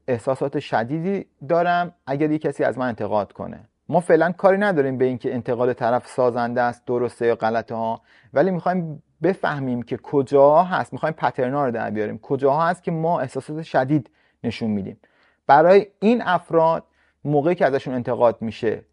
[0.10, 3.60] احساسات شدیدی دارم اگر یک کسی از من انتقاد کنه.
[3.90, 8.02] ما فعلا کاری نداریم به اینکه انتقاد طرف سازنده است درسته یا غلطه ها
[8.34, 10.94] ولی می‌خوایم بفهمیم که کجاها هست.
[10.94, 12.20] می‌خوایم پترنا رو در بیاریم.
[12.20, 14.10] کجاها هست که ما احساسات شدید
[14.44, 15.00] نشون میدیم.
[15.48, 16.84] برای این افراد
[17.26, 18.84] موقعی که ازشون انتقاد میشه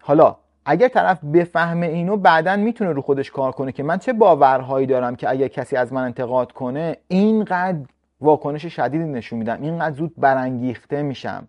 [0.00, 4.86] حالا اگر طرف بفهمه اینو بعدا می‌تونه رو خودش کار کنه که من چه باورهایی
[4.86, 7.78] دارم که اگر کسی از من انتقاد کنه اینقدر
[8.20, 9.62] واکنش شدیدی نشون میدم.
[9.62, 11.48] اینقدر زود برانگیخته میشم.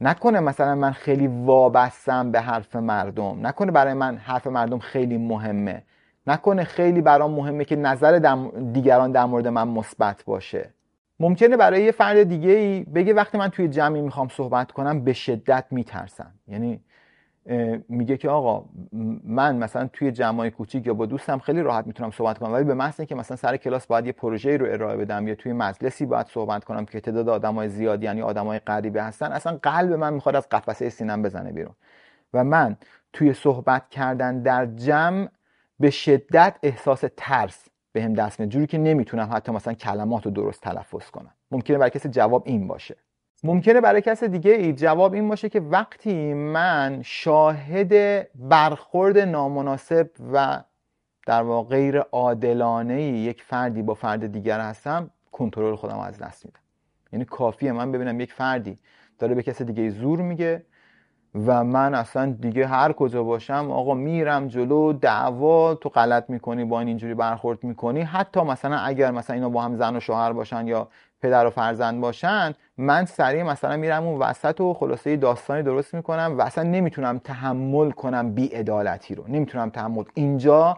[0.00, 3.46] نکنه مثلا من خیلی وابستم به حرف مردم.
[3.46, 5.82] نکنه برای من حرف مردم خیلی مهمه.
[6.26, 8.36] نکنه خیلی برام مهمه که نظر
[8.72, 10.74] دیگران در مورد من مثبت باشه.
[11.20, 15.12] ممکنه برای یه فرد دیگه ای بگه وقتی من توی جمعی می‌خوام صحبت کنم به
[15.12, 16.32] شدت میترسم.
[16.48, 16.80] یعنی
[17.88, 18.64] میگه که آقا
[19.24, 22.74] من مثلا توی جمعای کوچیک یا با دوستم خیلی راحت می‌تونم صحبت کنم ولی به
[22.74, 26.26] محض که مثلا سر کلاس باید یه پروژه رو ارائه بدم یا توی مجلسی باید
[26.26, 30.48] صحبت کنم که تعداد آدمای زیاد یعنی آدمای غریبه هستن اصلا قلب من می‌خواد از
[30.48, 31.74] قفسه سینم بزنه بیرون.
[32.34, 32.76] و من
[33.12, 35.28] توی صحبت کردن در جمع
[35.80, 40.30] به شدت احساس ترس بهم به دست میاد جوری که نمی‌تونم حتی مثلا کلمات رو
[40.30, 41.34] درست تلفظ کنم.
[41.50, 42.96] ممکنه برای کسی جواب این باشه.
[43.46, 44.72] ممکنه برای کس دیگه ای.
[44.72, 47.92] جواب این باشه که وقتی من شاهد
[48.34, 50.62] برخورد نامناسب و
[51.26, 56.60] در واقع غیر عادلانه یک فردی با فرد دیگر هستم کنترل خودم از دست میدم.
[57.12, 58.78] یعنی کافیه من ببینم یک فردی
[59.18, 60.62] داره به کس دیگه زور میگه
[61.46, 66.78] و من اصلا دیگه هر کجا باشم آقا میرم جلو دعوا تو غلط می‌کنی با
[66.78, 68.02] این اینجوری برخورد می‌کنی.
[68.02, 70.88] حتی مثلا اگر مثلا اینا با هم زن و شوهر باشن یا
[71.20, 76.34] پدر و فرزند باشن من سریع مثلا میرم اون وسط و خلاصه داستانی درست می‌کنم
[76.38, 79.24] و اصلا نمی‌تونم تحمل کنم بی ادالتی رو.
[79.28, 80.04] نمی‌تونم تحمل.
[80.14, 80.76] اینجا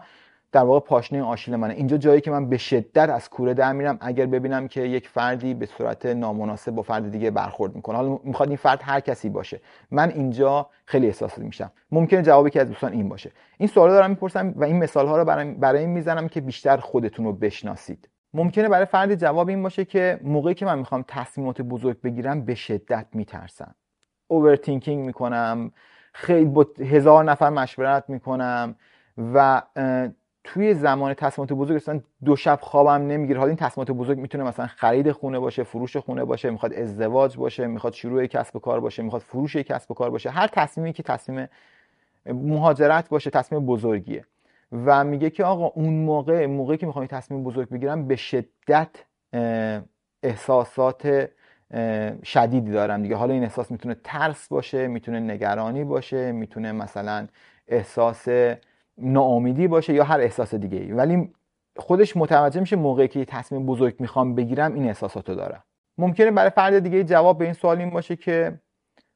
[0.51, 1.73] در واقع پاشنه آشیل منه.
[1.73, 5.53] اینجا جایی که من به شدت از کوره در میرم اگر ببینم که یک فردی
[5.53, 7.95] به صورت نامناسب با فرد دیگه برخورد می‌کنه.
[7.95, 9.61] حالا می‌خواد این فرد هر کسی باشه.
[9.91, 11.71] من اینجا خیلی احساسی میشم.
[11.91, 13.31] ممکنه جوابی که از دوستان این باشه.
[13.57, 17.25] این سوال دارم می‌پرسم و این مثال ها رو برای, برای می‌زنم که بیشتر خودتون
[17.25, 18.09] رو بشناسید.
[18.33, 22.55] ممکنه برای فرد جواب این باشه که موقعی که من می‌خوام تصمیمات بزرگ بگیرم به
[22.55, 23.75] شدت میترسم.
[24.27, 25.71] اوورتینکینگ می‌کنم
[26.13, 28.75] خیلی با هزار نفر مشورت می‌کنم
[29.17, 29.61] و
[30.43, 33.39] توی زمان تصمیمات بزرگ اصلا دو شب خوابم نمی‌گیره.
[33.39, 37.67] حالا این تصمیمات بزرگ می‌تونه مثلا خرید خونه باشه فروش خونه باشه می‌خواد ازدواج باشه
[37.67, 40.29] می‌خواد شروع کسب و کار باشه می‌خواد فروش کسب و کار باشه.
[40.29, 41.47] هر تصمیمی که تصمیم
[42.25, 44.25] مهاجرت باشه تصمیم بزرگیه.
[44.71, 48.89] و میگه که آقا اون موقع موقعی که می‌خوام تصمیم بزرگ بگیرم به شدت
[50.23, 51.29] احساسات
[52.23, 53.15] شدیدی دارم دیگه.
[53.15, 57.27] حالا این احساس می‌تونه ترس باشه می‌تونه نگرانی باشه می‌تونه مثلا
[57.67, 58.27] احساس
[58.97, 61.33] ناامیدی باشه یا هر احساس دیگه ای ولی
[61.77, 65.63] خودش متوجه میشه موقعی که تصمیم بزرگ می‌خوام بگیرم این احساساتو دارم
[65.97, 68.59] ممکنه برای فرد دیگه جواب به این سوال این باشه که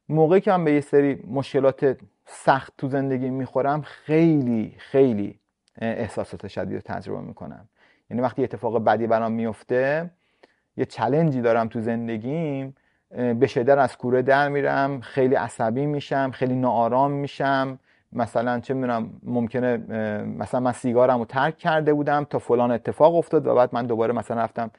[0.08, 5.40] موقعی که من به یه سری مشکلات سخت تو زندگی می‌خورم خیلی خیلی
[5.78, 7.68] احساسات شدید تجربه می‌کنم.
[8.10, 10.10] یعنی وقتی اتفاق بدی برام میفته
[10.76, 12.74] یه چلنجی دارم تو زندگیم
[13.10, 17.78] به شدت از کوره در میرم خیلی عصبی میشم خیلی ناآرام میشم.
[18.12, 19.76] مثلا چه می‌دونم ممکنه
[20.24, 24.12] مثلا من سیگارم رو ترک کرده بودم تا فلان اتفاق افتاد و بعد من دوباره
[24.12, 24.70] مثلا رفتم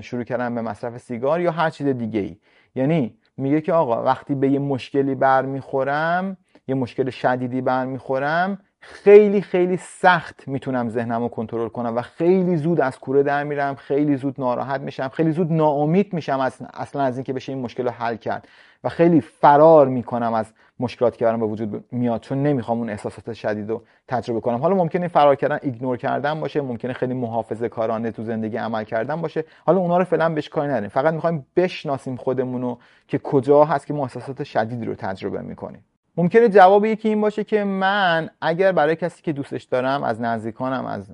[0.00, 2.36] شروع کردم به مصرف سیگار یا هر چیز دیگه ای
[2.74, 6.36] یعنی میگه که آقا وقتی به یه مشکلی برمیخورم
[6.68, 12.80] یه مشکل شدیدی برمیخورم خیلی خیلی سخت می‌تونم ذهنم رو کنترل کنم و خیلی زود
[12.80, 17.16] از کوره در میرم خیلی زود ناراحت میشم خیلی زود ناامید میشم از اصلا از
[17.16, 18.48] اینکه بشه این مشکل رو حل کرد
[18.84, 23.32] و خیلی فرار می‌کنم از مشکلاتی که برام به وجود میاد چون نمی‌خوام اون احساسات
[23.32, 24.58] شدید رو تجربه کنم.
[24.58, 29.20] حالا ممکنه فرار کردن ایگنور کردن باشه ممکنه خیلی محافظه کارانه تو زندگی عمل کردن
[29.20, 29.44] باشه.
[29.66, 30.88] حالا اونا رو فعلا بهش کاری نداریم.
[30.88, 35.84] فقط می‌خوایم بشناسیم خودمون رو که کجا هست که ما احساسات شدید رو تجربه می‌کنیم.
[36.18, 40.86] ممکنه جواب یکی این باشه که من اگر برای کسی که دوستش دارم از نزدیکانم
[40.86, 41.12] از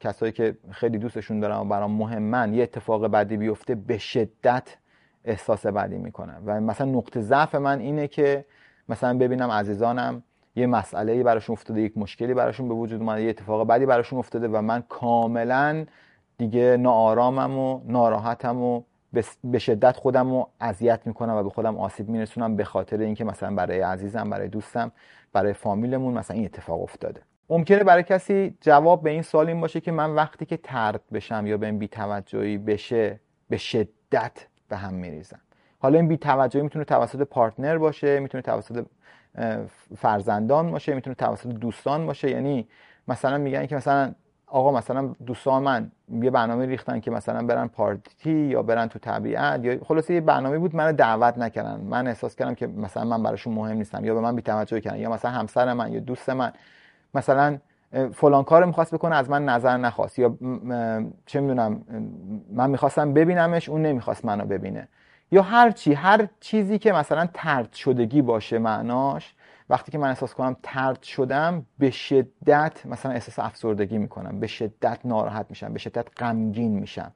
[0.00, 4.76] کسایی که خیلی دوستشون دارم و برام مهمن یه اتفاق بدی بیفته به شدت
[5.24, 8.44] احساس بدی می‌کنم و مثلا نقطه ضعف من اینه که
[8.88, 10.22] مثلا ببینم عزیزانم
[10.56, 14.48] یه مسئله براشون افتاده یک مشکلی براشون به وجود اومده یه اتفاق بدی براشون افتاده
[14.48, 15.84] و من کاملا
[16.38, 18.82] دیگه ناآرامم و ناراحتم و
[19.44, 23.54] به شدت خودم رو اذیت می‌کنم و به خودم آسیب میرسونم به خاطر اینکه مثلا
[23.54, 24.92] برای عزیزم برای دوستم
[25.32, 27.20] برای فامیلمون مثلا این اتفاق افتاده.
[27.50, 31.46] ممکنه برای کسی جواب به این سوال این باشه که من وقتی که ترد بشم
[31.46, 35.40] یا به این بیتوجهی بشه به شدت به هم میریزم.
[35.78, 38.86] حالا این بیتوجهی می‌تونه توسط پارتنر باشه می‌تونه توسط
[39.96, 42.30] فرزندان باشه می‌تونه توسط دوستان باشه.
[42.30, 42.68] یعنی
[43.08, 44.14] مثلا میگن که مثلا
[44.50, 45.90] آقا مثلا دوستان من
[46.22, 50.58] یه برنامه ریختن که مثلا برن پارتی یا برن تو طبیعت یا خلاصه یه برنامه
[50.58, 51.80] بود منو دعوت نکردن.
[51.80, 55.10] من احساس کردم که مثلا من براشون مهم نیستم یا به من بی‌توجهی کردن یا
[55.10, 56.52] مثلا همسر من یا دوست من.
[57.14, 57.58] مثلا
[58.12, 60.36] فلان کار می‌خواست بکنه از من نظر نخواست یا
[61.26, 61.82] چه می‌دونم
[62.52, 64.88] من می‌خواستم ببینمش اون نمی‌خواست منو ببینه.
[65.32, 69.34] یا هر چی هر چیزی که مثلا ترد شدگی باشه معناش
[69.70, 74.98] وقتی که من احساس کنم ترد شدم به شدت مثلا احساس افسردگی می‌کنم به شدت
[75.04, 77.12] ناراحت میشم به شدت غمگین میشم.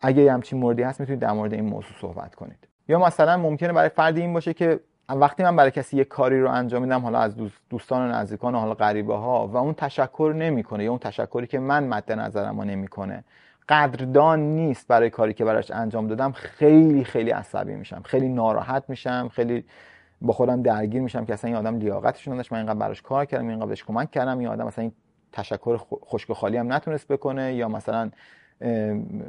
[0.00, 2.68] اگه یه همچین موردی هست می‌تونید در مورد این موضوع صحبت کنید.
[2.88, 6.50] یا مثلا ممکنه برای فردی این باشه که وقتی من برای کسی یه کاری رو
[6.50, 7.34] انجام میدم حالا از
[7.70, 11.58] دوستان و نزدیکان و حالا غریبه ها و اون تشکر نمی‌کنه یا اون تشکری که
[11.58, 13.24] من مد نظرم رو نمی‌کنه.
[13.68, 16.32] قدردان نیست برای کاری که براش انجام دادم.
[16.32, 18.02] خیلی خیلی عصبی میشم.
[18.04, 19.30] خیلی ناراحت میشم.
[19.32, 19.64] خیلی
[20.20, 22.52] با خودم درگیر میشم که اصلا این آدم لیاقتش نداشت.
[22.52, 24.38] من اینقدر براش کار کردم اینقدر بهش کمک کردم.
[24.38, 24.92] این آدم مثلا این
[25.32, 28.10] تشکر خشک و خالی هم نتونست بکنه یا مثلا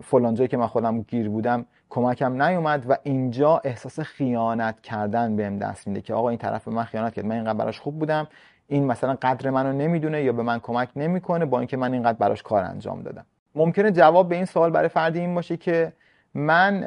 [0.01, 5.57] فلان جایی که من خودم گیر بودم کمکم نیومد و اینجا احساس خیانت کردن بهم
[5.57, 7.25] دست میده که آقا این طرف به من خیانت کرد.
[7.25, 8.27] من اینقدر براش خوب بودم.
[8.67, 12.43] این مثلا قدر منو نمی‌دونه یا به من کمک نمی‌کنه با اینکه من اینقدر براش
[12.43, 13.25] کار انجام دادم.
[13.55, 15.93] ممکنه جواب به این سوال برای فردی این باشه که
[16.33, 16.83] من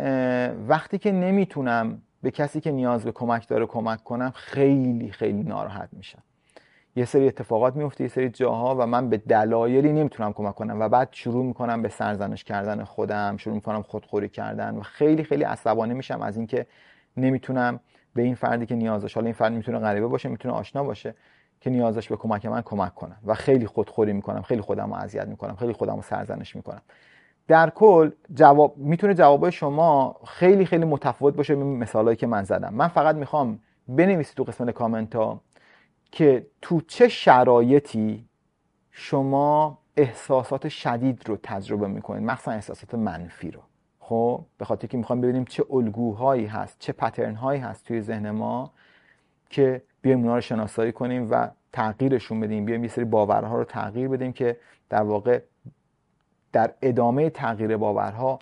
[0.68, 5.88] وقتی که نمی‌تونم به کسی که نیاز به کمک داره کمک کنم خیلی خیلی ناراحت
[5.92, 6.22] میشم.
[6.96, 10.88] یه سری اتفاقات میفته یه سری جاها و من به دلایلی نمی‌تونم کمک کنم و
[10.88, 15.94] بعد شروع می‌کنم به سرزنش کردن خودم شروع می‌کنم خودخوری کردن و خیلی خیلی عصبانی
[15.94, 16.66] میشم از اینکه
[17.16, 17.80] نمی‌تونم
[18.14, 21.14] به این فردی که نیازش حالا این فرد می‌تونه غریبه باشه می‌تونه آشنا باشه
[21.60, 25.26] که نیازش به کمک من کمک کنم و خیلی خودخوری می‌کنم خیلی خودم رو اذیت
[25.26, 26.82] می‌کنم خیلی خودم رو سرزنش می‌کنم.
[27.48, 32.74] در کل جواب می‌تونه جوابای شما خیلی خیلی متفاوت باشه به مثالایی که من زدم.
[32.74, 35.40] من فقط می‌خوام بنویسید تو قسمت کامنت ها
[36.12, 38.24] که تو چه شرایطی
[38.90, 42.22] شما احساسات شدید رو تجربه می‌کنید.
[42.22, 43.60] مخصوصا احساسات منفی رو.
[43.98, 48.30] خب به خاطر که می‌خوام ببینیم چه الگوهایی هست چه پترن هایی هست توی ذهن
[48.30, 48.72] ما
[49.50, 52.64] که بیایم اونا رو شناسایی کنیم و تغییرشون بدیم.
[52.64, 54.56] بیایم یه سری باورها رو تغییر بدیم که
[54.90, 55.40] در واقع
[56.54, 58.38] در ادامه تغییر باورها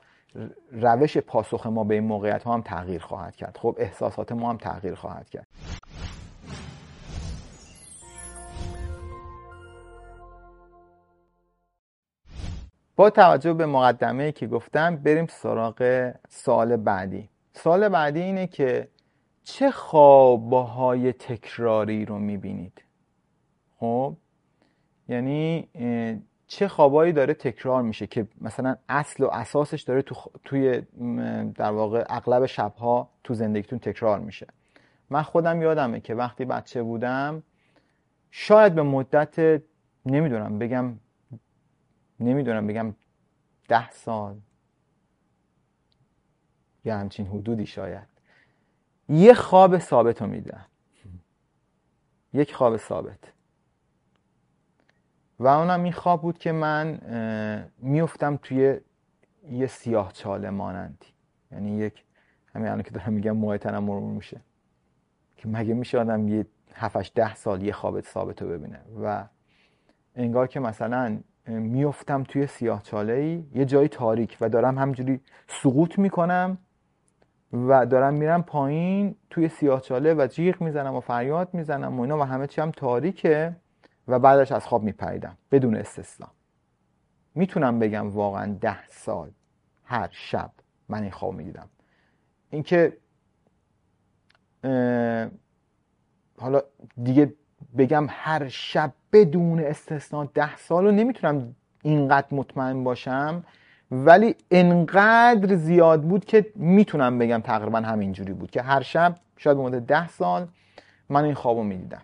[0.72, 3.58] روش پاسخ ما به این موقعیت ها هم تغییر خواهد کرد.
[3.60, 5.46] خب احساسات ما هم تغییر خواهد کرد.
[12.96, 17.28] با توجه به مقدمه که گفتم بریم سراغ سال بعدی.
[17.52, 18.88] سال بعدی اینه که
[19.44, 22.82] چه خوابهای تکراری رو می‌بینید؟
[23.80, 24.16] خب
[25.08, 25.68] یعنی
[26.52, 30.80] چه خوابایی داره تکرار میشه که مثلا اصل و اساسش داره تو توی
[31.54, 34.46] در واقع اغلب شبها تو زندگیتون تکرار میشه.
[35.10, 37.42] من خودم یادمه که وقتی بچه بودم
[38.30, 39.62] شاید به مدت
[40.06, 40.98] نمی‌دونم بگم
[42.20, 42.94] نمی‌دونم بگم
[43.68, 44.40] ده سال.
[46.84, 48.08] یا همچین حدودی شاید.
[49.08, 50.66] یه خواب ثابت رو میدم.
[52.32, 53.31] یک خواب ثابت.
[55.42, 56.98] و اونم این خواب بود که من
[57.78, 58.80] میفتم توی
[59.50, 61.06] یه سیاه چاله مانندی.
[61.52, 62.04] یعنی یک
[62.54, 64.40] همین الان که دارم میگم موهای تنم مرور میشه.
[65.36, 69.24] که مگه میشه آدم یه 7 ده سال یه خواب ثابت رو ببینه؟ و
[70.16, 75.98] انگار که مثلا میفتم توی سیاه چاله ای یه جای تاریک و دارم همجوری سقوط
[75.98, 76.58] می‌کنم
[77.52, 82.18] و دارم میرم پایین توی سیاه چاله و جیغ می‌زنم و فریاد می‌زنم و اینا
[82.18, 83.56] و همه چی هم تاریکه.
[84.08, 86.28] و بعدش از خواب میپریدم بدون استثنا.
[87.34, 89.30] می‌تونم بگم واقعا ده سال
[89.84, 90.50] هر شب
[90.88, 91.68] من این خواب می‌دیدم.
[92.50, 92.96] اینکه
[96.38, 96.62] حالا
[97.02, 97.34] دیگه
[97.78, 103.44] بگم هر شب بدون استثنا ده سال رو نمی‌تونم اینقدر مطمئن باشم
[103.90, 109.62] ولی انقدر زیاد بود که می‌تونم بگم تقریبا همینجوری بود که هر شب شاید به
[109.62, 110.48] مدت ده سال
[111.08, 112.02] من این خواب رو می‌دیدم.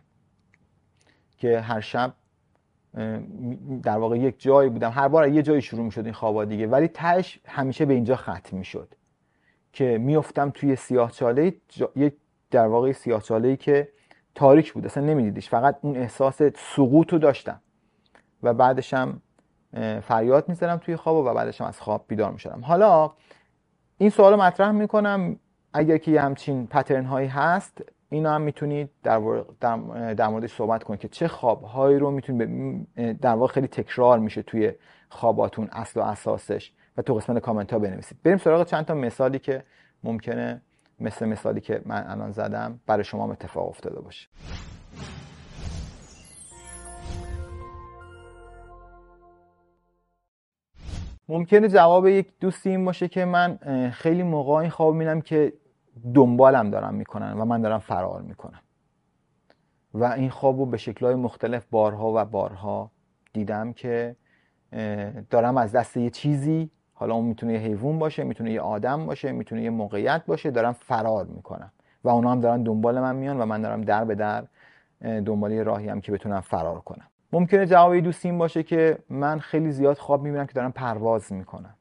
[1.38, 2.14] که هر شب
[3.83, 4.90] در واقع یک جایی بودم.
[4.90, 6.66] هر بار یه جایی شروع می‌شد این خوابا دیگه.
[6.66, 8.94] ولی تهش همیشه به اینجا ختم می‌شد
[9.72, 11.55] که میافتم توی سیاه چاله
[11.96, 12.14] یک
[12.51, 13.88] در واقع سیاه چاله که
[14.35, 14.85] تاریک بود.
[14.85, 15.48] اصلا نمیدیدیش.
[15.48, 17.61] فقط اون احساس سقوط رو داشتم.
[18.42, 19.22] و بعدشم
[20.03, 22.61] فریاد می‌زدم توی خواب و بعدشم از خواب بیدار می‌شدم.
[22.64, 23.12] حالا
[23.98, 25.38] این سوال مطرح می‌کنم.
[25.72, 29.44] اگر که یه همچین پترن هایی هست اینا هم می‌تونید در,
[30.14, 34.73] در, موردش صحبت کنید که چه خوابهایی رو می‌تونید در واقع خیلی تکرار میشه توی
[35.09, 39.38] خواباتون اصل و اساسش و تو قسمت کامنت ها بنویسید بریم سراغ چند تا مثالی
[39.38, 39.64] که
[40.05, 40.62] ممکنه
[41.01, 44.29] مثل مثالی که من الان زدم برای شما هم اتفاق افتاده باشه.
[51.29, 53.59] ممکنه جواب یک دوستی این باشه که من
[53.94, 55.53] خیلی موقع این خواب میدم که
[56.15, 58.61] دنبالم دارم می‌کنن و من دارم فرار می‌کنم.
[59.95, 62.91] و این خواب رو به شکلهای مختلف بارها و بارها
[63.33, 64.17] دیدم که
[65.31, 69.33] دارم از دست یه چیزی حالا اون می‌تونه یه حیوان باشه می‌تونه یه آدم باشه
[69.33, 71.73] می‌تونه یه موقعیت باشه دارم فرار می‌کنم.
[72.05, 74.45] و اونا هم دارن دنبال من میان و من دارم در به در
[75.01, 77.07] دنبال یه راهی هم که بتونم فرار کنم.
[77.33, 81.75] ممکنه جواب دوستی این باشه که من خیلی زیاد خواب می‌بینم که دارم پرواز می‌کنم.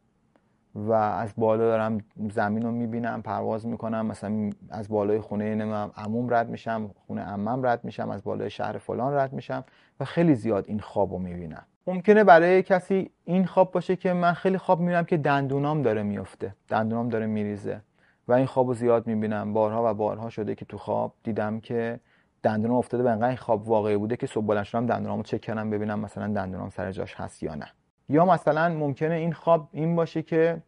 [0.77, 1.97] و از بالا دارم
[2.29, 7.65] زمین رو می‌بینم پرواز می‌کنم مثلا از بالای خونه نمیم عموم رد میشم خونه عمم
[7.65, 9.63] رد میشم از بالای شهر فلان رد میشم
[9.99, 11.65] و خیلی زیاد این خواب رو می‌بینم.
[11.87, 16.55] ممکنه برای کسی این خواب باشه که من خیلی خواب می‌بینم که دندونام داره میفته
[16.69, 17.81] دندونام داره میریزه
[18.27, 19.53] و این خواب رو زیاد می‌بینم.
[19.53, 21.99] بارها و بارها شده که تو خواب دیدم که
[22.43, 25.69] دندونم افتاده و انقدر این خواب واقعی بوده که صبح بلند شدم دندونامو چک کردم
[25.69, 27.67] ببینم مثلا دندونام سر جاش هست یا نه.
[28.09, 30.61] یا مثلا ممکنه این خواب این باشه که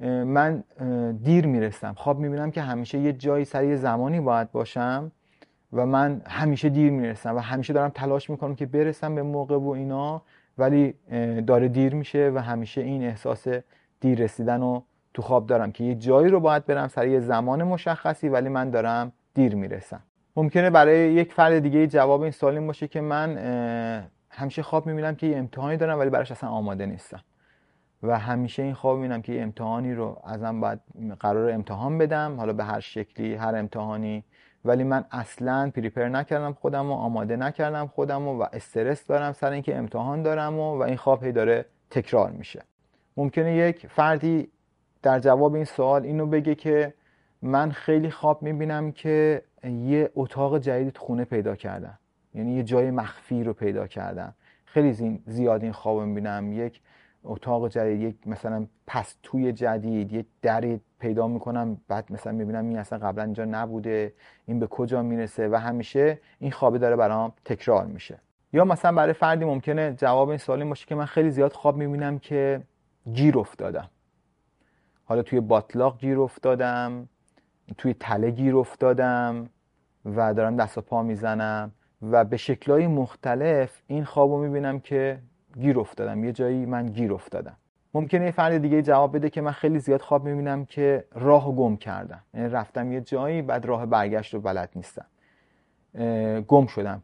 [0.00, 0.64] من
[1.22, 1.94] دیر می‌رسم.
[1.96, 5.12] خواب می‌بینم که همیشه یه جایی سر زمانی باید باشم
[5.72, 9.68] و من همیشه دیر می‌رسم و همیشه دارم تلاش می‌کنم که برسم به موقع و
[9.68, 10.22] اینا
[10.58, 10.94] ولی
[11.46, 13.46] داره دیر میشه و همیشه این احساس
[14.00, 14.82] دیر رسیدن رو
[15.14, 18.70] تو خواب دارم که یه جایی رو باید برم سر یه زمان مشخصی ولی من
[18.70, 20.00] دارم دیر می‌رسم.
[20.36, 23.38] ممکنه برای یک فرد دیگه جواب این سوال این باشه که من
[24.30, 27.20] همیشه خواب می‌بینم که یه امتحانی دارم ولی براش اصلا آماده نیستم.
[28.02, 30.80] و همیشه این خواب می‌بینم که یه امتحانی رو ازم باید
[31.20, 34.24] قرار امتحان بدم حالا به هر شکلی هر امتحانی.
[34.64, 39.50] ولی من اصلا پریپر نکردم خودم و آماده نکردم خودم و, و استرس دارم سر
[39.50, 42.62] اینکه امتحان دارم و, و این خواب هی داره تکرار میشه.
[43.16, 44.48] ممکنه یک فردی
[45.02, 46.94] در جواب این سوال اینو بگه که
[47.42, 51.98] من خیلی خواب می‌بینم که یه اتاق جدید خونه پیدا کردم.
[52.34, 54.34] یعنی یه جای مخفی رو پیدا کردم.
[54.64, 56.52] خیلی زیاد این خواب می‌بینم.
[56.52, 56.80] یک
[57.24, 62.98] اتاق جدید یک مثلا پستوی جدید یک دری پیدا می‌کنم بعد مثلا می‌بینم این اصلا
[62.98, 64.12] قبلا اینجا نبوده
[64.46, 68.18] این به کجا می‌رسه و همیشه این خوابه داره برام تکرار میشه.
[68.52, 72.18] یا مثلا برای فردی ممکنه جواب این سوال باشه که من خیلی زیاد خواب می‌بینم
[72.18, 72.62] که
[73.12, 73.88] گیر افتادم.
[75.04, 77.08] حالا توی باطلاق گیر افتادم
[77.78, 79.48] توی تله گیر افتادم
[80.04, 85.18] و دارم دست و پا می‌زنم و به شکلهای مختلف این خواب رو می‌بینم که
[85.60, 86.24] گیر افتادم.
[86.24, 87.56] یه جایی من گیر افتادم.
[87.94, 91.76] ممکنه یه فرد دیگه جواب بده که من خیلی زیاد خواب می‌بینم که راه گم
[91.76, 92.20] کردم.
[92.34, 95.06] یعنی رفتم یه جایی بعد راه برگشت رو بلد نیستم.
[96.48, 97.02] گم شدم.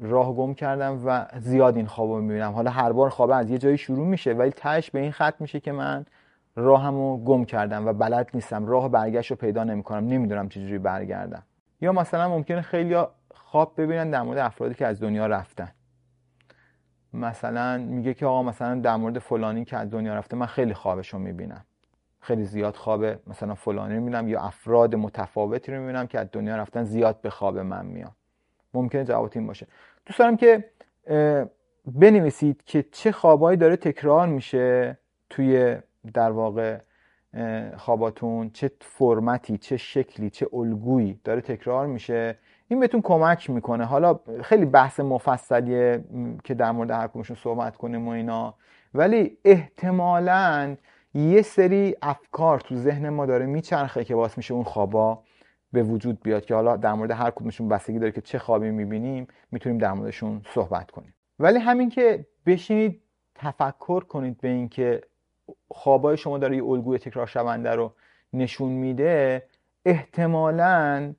[0.00, 2.52] راه گم کردم و زیاد این خواب رو می‌بینم.
[2.52, 5.60] حالا هر بار خواب از یه جایی شروع میشه ولی تهش به این خط میشه
[5.60, 6.04] که من
[6.56, 8.66] راهمو گم کردم و بلد نیستم.
[8.66, 10.06] راه برگشت رو پیدا نمی‌کنم.
[10.06, 11.42] نمی‌دونم چجوری برگردم.
[11.80, 12.96] یا مثلا ممکنه خیلی
[13.34, 15.68] خواب ببینن در مورد افرادی که از دنیا رفتن.
[17.14, 21.08] مثلا میگه که آقا مثلا در مورد فلانی که از دنیا رفته من خیلی خوابش
[21.08, 21.64] رو می‌بینم.
[22.20, 26.84] خیلی زیاد خواب مثلا فلانی می‌بینم یا افراد متفاوتی رو می‌بینم که از دنیا رفتن
[26.84, 28.12] زیاد به خواب من میان.
[28.74, 29.66] ممکنه جواب این باشه.
[30.06, 30.64] دوست دارم که
[31.86, 34.98] بنویسید که چه خوابایی داره تکرار میشه
[35.30, 35.76] توی
[36.14, 36.78] در واقع
[37.76, 42.38] خواباتون چه فرمتی چه شکلی چه الگویی داره تکرار میشه.
[42.72, 43.84] این بهتون کمک می‌کنه.
[43.84, 46.04] حالا خیلی بحث مفصلیه
[46.44, 48.54] که در مورد هر کدومشون صحبت کنیم و اینا.
[48.94, 50.76] ولی احتمالا
[51.14, 55.22] یه سری افکار تو ذهن ما داره میچرخه که باعث میشه اون خوابا
[55.72, 59.26] به وجود بیاد که حالا در مورد هر کدومشون بستگی داره که چه خوابی می‌بینیم
[59.50, 61.14] می‌تونیم در موردشون صحبت کنیم.
[61.38, 63.02] ولی همین که بشینید
[63.34, 65.00] تفکر کنید به اینکه
[65.68, 67.92] خوابای شما داره یه الگوی تکرار شونده رو
[68.32, 69.42] نشون میده
[69.84, 71.14] احتمالا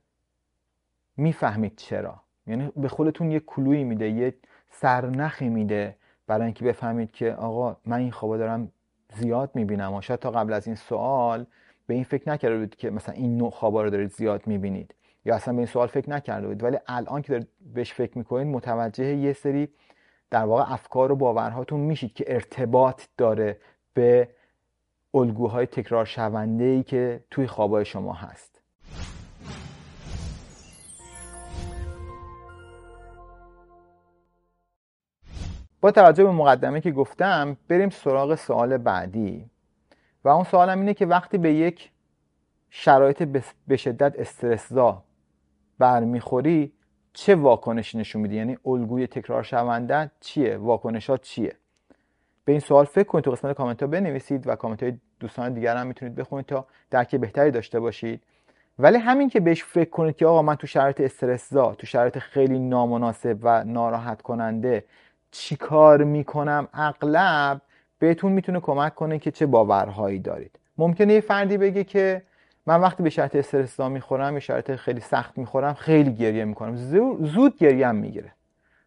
[1.18, 2.22] می‌فهمید چرا.
[2.48, 4.34] یعنی به خودتون یه کلویی میده یه
[4.70, 5.96] سرنخی میده
[6.28, 8.72] برای اینکه بفهمید که آقا من این خوابا دارم
[9.14, 11.46] زیاد می‌بینم و شاید تا قبل از این سوال
[11.88, 14.96] به این فکر نکرده بود که مثلا این نوع خوابا رو دارید زیاد می‌بینید
[15.26, 18.48] یا اصلا به این سوال فکر نکرده بود ولی الان که دارید بهش فکر می‌کنید
[18.48, 19.70] متوجه یه سری
[20.30, 23.58] در واقع افکار و باورهاتون میشید که ارتباط داره
[23.94, 24.30] به
[25.14, 28.62] الگوهای تکرار شونده ای که توی خوابای شما هست.
[35.84, 39.46] با توجه به مقدمه که گفتم بریم سراغ سوال بعدی.
[40.24, 41.92] و اون سوالم اینه که وقتی به یک
[42.70, 43.24] شرایط
[43.68, 45.04] به شدت استرسزا
[45.80, 46.74] برمیخوری
[47.14, 51.56] چه واکنشی نشون میدی؟ یعنی الگوی تکرار شونده چیه؟ واکنش ها چیه؟
[52.46, 55.78] به این سوال فکر کنید تو قسمت کامنت ها بنویسید و کامنت های دوستان دیگر
[55.78, 58.24] هم می‌تونید بخونید تا درک بهتری داشته باشید.
[58.80, 62.60] ولی همین که بهش فکر کنید که آقا من تو شرایط استرسزا تو شرایط خیلی
[62.60, 64.84] نامناسب و ناراحت کننده
[65.34, 67.62] چیکار می‌کنم اغلب
[68.00, 70.60] بهتون می‌تونه کمک کنه که چه باورهایی دارید.
[70.78, 72.22] ممکنه یه فردی بگه که
[72.66, 76.76] من وقتی به شرط استرسا می‌خورم یه شرط خیلی سخت می‌خورم خیلی گریه می‌کنم.
[77.22, 78.32] زود گریه هم می‌گیره.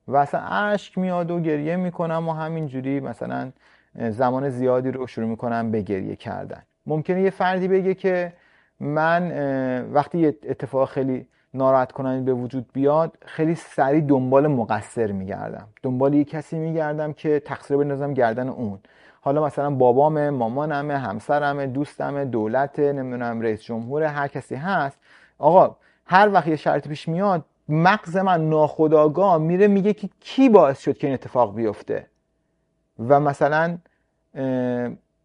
[0.08, 3.52] و اصلا اشک میاد و گریه می‌کنم و همینجوری مثلا
[3.94, 6.62] زمان زیادی رو شروع می‌کنم به گریه کردن.
[6.86, 8.32] ممکنه یه فردی بگه که
[8.80, 9.32] من
[9.92, 15.68] وقتی یه اتفاق خیلی ناراحت کننده به وجود بیاد خیلی سریع دنبال مقصر میگردم.
[15.82, 18.78] دنبال یه کسی میگردم که تقصیر بندازم گردن اون.
[19.20, 24.98] حالا مثلا بابام مامانمه همسرمه دوستمه دولته نمی‌دونم رئیس جمهور هر کسی هست.
[25.38, 25.76] آقا
[26.06, 30.98] هر وقت یه شرط پیش میاد مغز من ناخداگاه میره میگه که کی باعث شد
[30.98, 32.06] که این اتفاق بیفته؟
[33.08, 33.78] و مثلا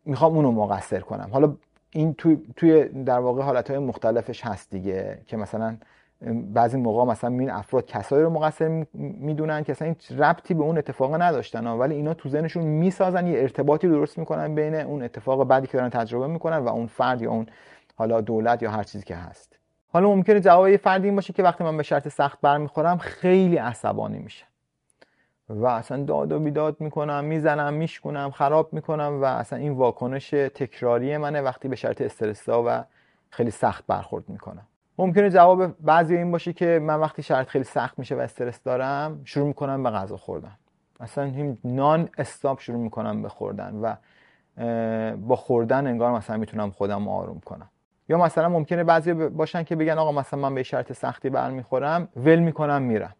[0.05, 1.29] می‌خوام اونو مقصر کنم.
[1.33, 1.53] حالا
[1.91, 5.77] این توی, توی در واقع حالت مختلفش هست دیگه که مثلا
[6.53, 10.77] بعضی موقع مثلا این افراد کسایی رو مقصر می‌دونن که اصلا این ربطی به اون
[10.77, 15.67] اتفاق نداشتن ولی اینا تو ذهنشون می‌سازن یه ارتباطی درست می‌کنن بین اون اتفاق بعدی
[15.67, 17.45] که دارن تجربه می‌کنن و اون فرد یا اون
[17.95, 19.59] حالا دولت یا هر چیزی که هست.
[19.87, 23.57] حالا ممکنه جواب یه فردی این باشه که وقتی من به شرط سخت برمیخورم خیلی
[23.57, 24.45] عصبانی میشه
[25.49, 31.17] و اصلا داد و بیداد می‌کنم می‌زنم میشکنم خراب می‌کنم و اصلا این واکنش تکراری
[31.17, 32.83] منه وقتی به شرط استرسا و
[33.29, 34.67] خیلی سخت برخورد می‌کنم.
[34.97, 39.21] ممکنه جواب بعضی این باشه که من وقتی شرط خیلی سخت میشه و استرس دارم
[39.25, 40.57] شروع می‌کنم به غذا خوردن.
[40.99, 43.95] اصلا نان استاپ شروع می‌کنم به خوردن و
[45.15, 47.69] با خوردن انگار مثلا می‌تونم خودم آروم کنم.
[48.09, 52.39] یا مثلا ممکنه بعضی باشن که بگن آقا مثلا من به شرط سختی برمیخورم ول
[52.39, 53.15] می‌کنم میرم.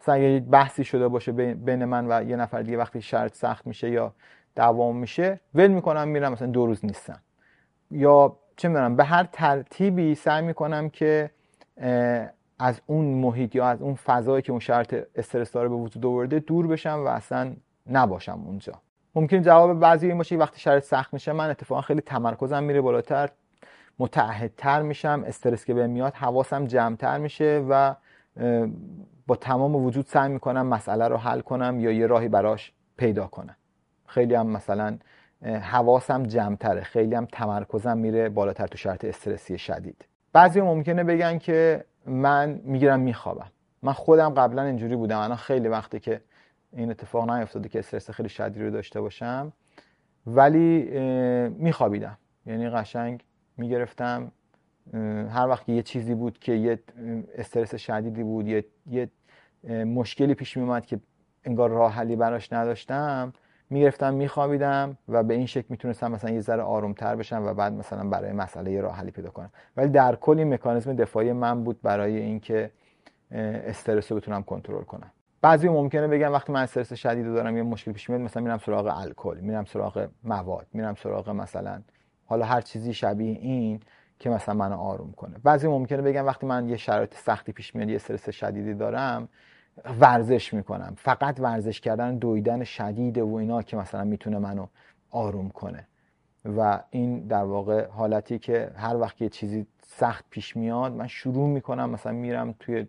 [0.00, 3.90] مثلا اگه بحثی شده باشه بین من و یه نفر دیگه وقتی شرط سخت میشه
[3.90, 4.12] یا
[4.56, 7.20] دوام میشه ول می‌کنم میرم مثلا دو روز نیستم.
[7.90, 11.30] یا چه می‌دونم به هر ترتیبی سعی می‌کنم که
[12.58, 16.38] از اون محیط یا از اون فضایی که اون شرط استرس داره به وجود آورده
[16.38, 17.52] دور بشم و اصلا
[17.90, 18.72] نباشم اونجا.
[19.14, 23.30] ممکن جواب بعضی این باشه وقتی شرط سخت میشه من اتفاقا خیلی تمرکزم میره بالاتر
[23.98, 27.94] متعهدتر میشم استرس که به میاد حواسم جمعتر میشه و
[29.26, 33.56] با تمام وجود سعی می‌کنم مسئله رو حل کنم یا یه راهی براش پیدا کنم.
[34.06, 34.98] خیلی هم مثلا
[35.44, 36.80] حواسم جمعتره.
[36.80, 40.04] خیلی هم تمرکزم میره بالاتر تو شرط استرسی شدید.
[40.32, 43.50] بعضی ممکنه بگن که من می‌گیرم میخوابم.
[43.82, 45.18] من خودم قبلا اینجوری بودم.
[45.18, 46.20] الان خیلی وقته که
[46.72, 49.52] این اتفاق نیفتاده که استرس خیلی شدید رو داشته باشم.
[50.26, 50.82] ولی
[51.48, 52.18] میخوابیدم.
[52.46, 53.24] یعنی قشنگ
[53.56, 54.32] می‌گرفتم.
[55.30, 56.78] هر وقت یه چیزی بود که یه
[57.34, 59.08] استرس شدیدی بود یه, یه
[59.84, 61.00] مشکلی پیش میومد که
[61.44, 63.32] انگار راه حلی براش نداشتم
[63.70, 68.08] می‌گرفتم میخوابیدم و به این شکل می‌تونستم مثلا یه ذره آرومتر بشم و بعد مثلا
[68.08, 69.50] برای مسئله یه راه حلی پیدا کنم.
[69.76, 72.70] ولی در کل این مکانیزم دفاعی من بود برای اینکه
[73.30, 75.10] استرس رو بتونم کنترل کنم.
[75.42, 78.98] بعضی ممکنه بگم وقتی من استرس شدید دارم یه مشکل پیش میاد مثلا میرم سراغ
[78.98, 81.82] الکل میرم سراغ مواد میرم سراغ مثلا
[82.26, 83.80] حالا هر چیزی شبیه این
[84.18, 85.36] که مثلا منو آروم کنه.
[85.44, 89.28] بعضی ممکنه بگم وقتی من یه شرایط سختی پیش میاد یه استرس شدیدی دارم
[90.00, 90.94] ورزش می‌کنم.
[90.96, 94.66] فقط ورزش کردن دویدن شدید و اینا که مثلا می‌تونه منو
[95.10, 95.86] آروم کنه.
[96.56, 101.48] و این در واقع حالتی که هر وقت یه چیزی سخت پیش میاد من شروع
[101.48, 102.86] می‌کنم مثلا میرم توی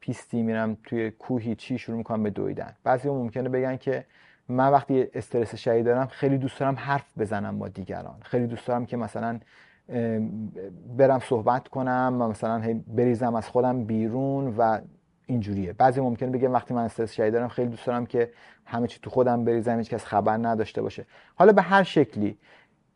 [0.00, 2.72] پیستی میرم توی کوهی چی شروع می‌کنم به دویدن.
[2.84, 4.04] بعضی ممکنه بگن که
[4.48, 8.16] من وقتی استرس شدید دارم خیلی دوست دارم حرف بزنم با دیگران.
[8.22, 9.40] خیلی دوست دارم که مثلا
[10.96, 14.78] برم صحبت کنم و مثلا بریزم از خودم بیرون و
[15.30, 15.72] اینجوریه.
[15.72, 18.30] بعضی ممکنه بگم وقتی من استرس شدید دارم خیلی دوست دارم که
[18.64, 21.06] همه چی تو خودم بریزم هیچ کس خبر نداشته باشه.
[21.34, 22.38] حالا به هر شکلی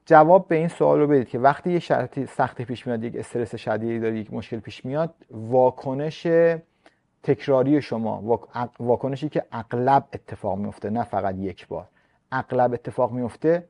[0.07, 3.55] جواب به این سوال رو بدید که وقتی یه شرطی سختی پیش میاد یک استرس
[3.55, 6.27] شدیدی داری یک مشکل پیش میاد واکنش
[7.23, 8.41] تکراری شما
[8.81, 11.89] واکنشی که اغلب اتفاق میفته نه فقط یک بار
[12.33, 13.69] اغلب اتفاق میفته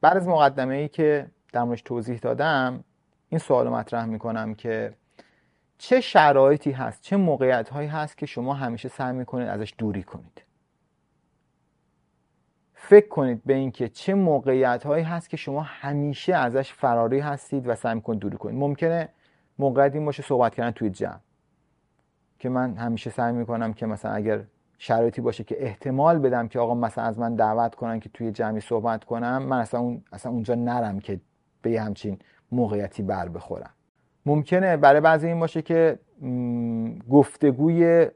[0.00, 2.84] بعد از مقدمه ای که در توضیح دادم
[3.28, 4.94] این سوال مطرح می‌کنم که
[5.78, 10.44] چه شرایطی هست چه موقعیت هایی هست که شما همیشه سعی می‌کنید ازش دوری کنید؟
[12.74, 17.74] فکر کنید به اینکه چه موقعیت هایی هست که شما همیشه ازش فراری هستید و
[17.74, 18.58] سعی می‌کنید دوری کنید.
[18.58, 19.08] ممکنه
[19.58, 21.20] موقعیت این باشه صحبت کردن توی جمع
[22.38, 24.44] که من همیشه سعی می‌کنم که مثلا اگر
[24.82, 28.60] شرایطی باشه که احتمال بدم که آقا مثلا از من دعوت کنن که توی جمعی
[28.60, 31.20] صحبت کنم من اصلا, اون اصلا اونجا نرم که
[31.62, 32.18] به همچین
[32.52, 33.70] موقعیتی بر بخورم.
[34.26, 35.98] ممکنه برای بعضی این باشه که
[37.10, 38.06] گفتگوی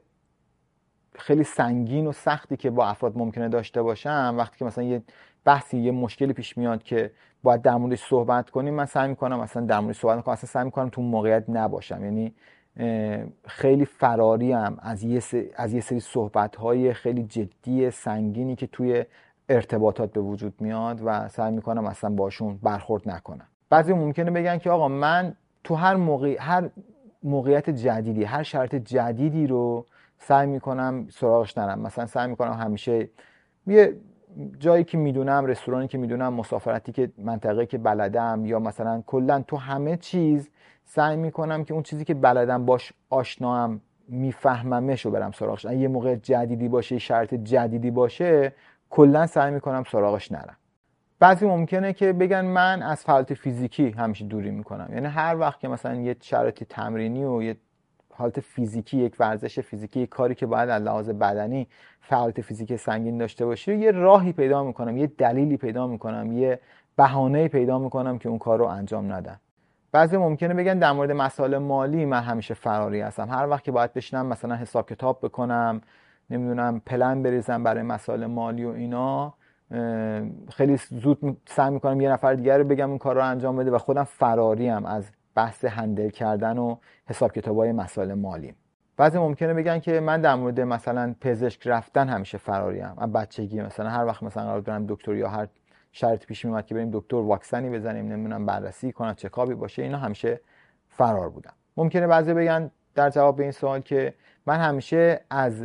[1.15, 5.01] خیلی سنگین و سختی که با افراد ممکنه داشته باشم وقتی که مثلا یه
[5.45, 7.11] بحثی یه مشکلی پیش میاد که
[7.43, 10.63] باید در موردش صحبت کنیم من سعی می‌کنم مثلا در موردش صحبت کنم اصلا سعی
[10.65, 12.03] می‌کنم تو موقعیت نباشم.
[12.03, 12.33] یعنی
[13.47, 15.21] خیلی فراریم از یه
[15.55, 19.05] از یه سری صحبت های خیلی جدی سنگینی که توی
[19.49, 23.47] ارتباطات به وجود میاد و سعی می‌کنم اصلا باشون برخورد نکنم.
[23.69, 26.69] بعضی ممکنه بگن که آقا من تو هر موقع هر
[27.23, 29.85] موقعیت جدیدی هر شرط جدیدی رو
[30.17, 31.79] سعی می‌کنم سراغش نرم.
[31.79, 33.09] مثلا سعی می‌کنم همیشه
[33.67, 33.95] یه
[34.59, 39.57] جایی که می‌دونم رستورانی که می‌دونم مسافرتی که منطقه که بلدم یا مثلا کلا تو
[39.57, 40.49] همه چیز
[40.85, 45.65] سعی می‌کنم که اون چیزی که بلدم باش آشنام میفهممش رو برم سراغش.
[45.65, 48.53] یه موقع جدیدی باشه شرط جدیدی باشه
[48.89, 50.55] کلا سعی می‌کنم سراغش نرم.
[51.19, 54.89] بعضی ممکنه که بگن من از فعالیت فیزیکی همیشه دوری می‌کنم.
[54.93, 57.57] یعنی هر وقت که مثلا یه شرایط تمرینی و یه
[58.13, 61.67] حالت فیزیکی یک ورزش فیزیکی یک کاری که باید از لحاظ بدنی
[62.01, 66.59] فعالیت فیزیکی سنگین داشته باشه یه راهی پیدا می‌کنم یه دلیلی پیدا می‌کنم یه
[66.95, 69.39] بهانه پیدا می‌کنم که اون کار رو انجام ندم.
[69.95, 73.29] بعضی ممکنه بگن در مورد مسائل مالی من همیشه فراری هستم.
[73.29, 75.81] هر وقت که باید بشینم مثلا حساب کتاب بکنم
[76.29, 79.33] نمی‌دونم پلن بریزم برای مسائل مالی و اینا
[80.49, 83.77] خیلی زود سعی می‌کنم یه نفر دیگر رو بگم اون کار رو انجام بده و
[83.77, 86.75] خودم فراریم از بحث هندل کردن و
[87.05, 88.53] حساب کتاب های مسائل مالی.
[88.97, 92.93] بعضی ممکنه بگن که من در مورد مثلا پزشک رفتن همیشه فراریم.
[92.97, 95.47] از بچگی مثلا هر وقت مثلا قرار دارم دکتر یا هر
[95.97, 100.39] شرط پیش میومد که بریم دکتر واکسنی بزنیم نمی‌دونم بررسی کنم چکابی باشه اینا همیشه
[100.89, 104.13] فرار بودم ممکنه بعضی بگن در جواب به این سوال که
[104.45, 105.63] من همیشه از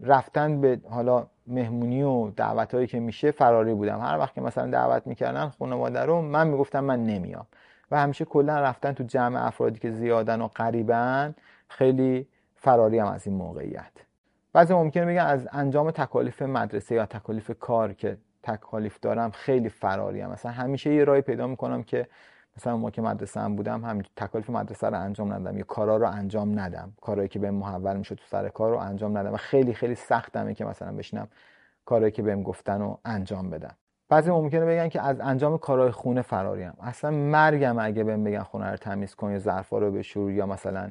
[0.00, 4.00] رفتن به حالا مهمونی و دعوت هایی که میشه فراری بودم.
[4.00, 7.46] هر وقت که مثلا دعوت می‌کردن خانواده رو من می‌گفتم من نمیام.
[7.90, 11.34] و همیشه کلا رفتن تو جمع افرادی که زیادن و قریبن
[11.68, 13.92] خیلی فراری هم از این موقعیت.
[14.52, 20.20] بعضی ممکنه بگن از انجام تکالیف مدرسه یا تکالیف کار که تکالیف دارم خیلی فراری
[20.20, 20.30] هم.
[20.30, 22.06] مثلا همیشه یه راهی پیدا می‌کنم که
[22.56, 26.06] مثلا ما که مدرسه هم بودم هم تکالیف مدرسه رو انجام ندم یا کارا رو
[26.08, 26.92] انجام ندم.
[27.00, 30.54] کارهایی که بهم محول میشه تو سر کار رو انجام ندم و خیلی خیلی سختمه
[30.54, 31.28] که مثلا بشینم
[31.84, 33.74] کارهایی که بهم گفتن رو انجام بدم.
[34.08, 36.72] بعضی ممکنه بگن که از انجام کارهای خونه فراریم.
[36.80, 40.88] اصلا مرگم اگه بهم بگن خونه رو تمیز کن یا ظرفا رو بشور یا مثلا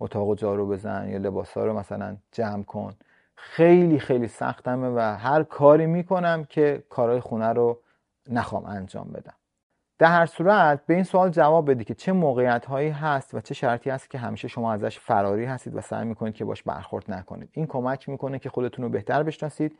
[0.00, 2.94] اتاق جارو بزن یا لباس ها رو مثلا جمع کن.
[3.40, 7.78] خیلی خیلی سختمه و هر کاری می‌کنم که کارهای خونه رو
[8.30, 9.34] نخوام انجام بدم.
[9.98, 13.54] در هر صورت به این سوال جواب بدی که چه موقعیت هایی هست و چه
[13.54, 17.48] شرطی هست که همیشه شما ازش فراری هستید و سعی می‌کنید که باش برخورد نکنید.
[17.52, 19.78] این کمک می‌کنه که خودتون رو بهتر بشناسید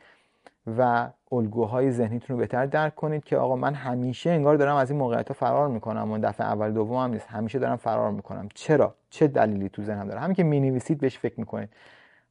[0.77, 4.99] و الگوهای ذهنیتون رو بهتر درک کنید که آقا من همیشه انگار دارم از این
[4.99, 7.27] موقعیت ها فرار می‌کنم و دفعه اول دوم هم نیست.
[7.27, 8.49] همیشه دارم فرار می‌کنم.
[8.53, 11.69] چرا؟ چه دلیلی تو ذهنم داره؟ همین که می‌نویسید بهش فکر می‌کنید.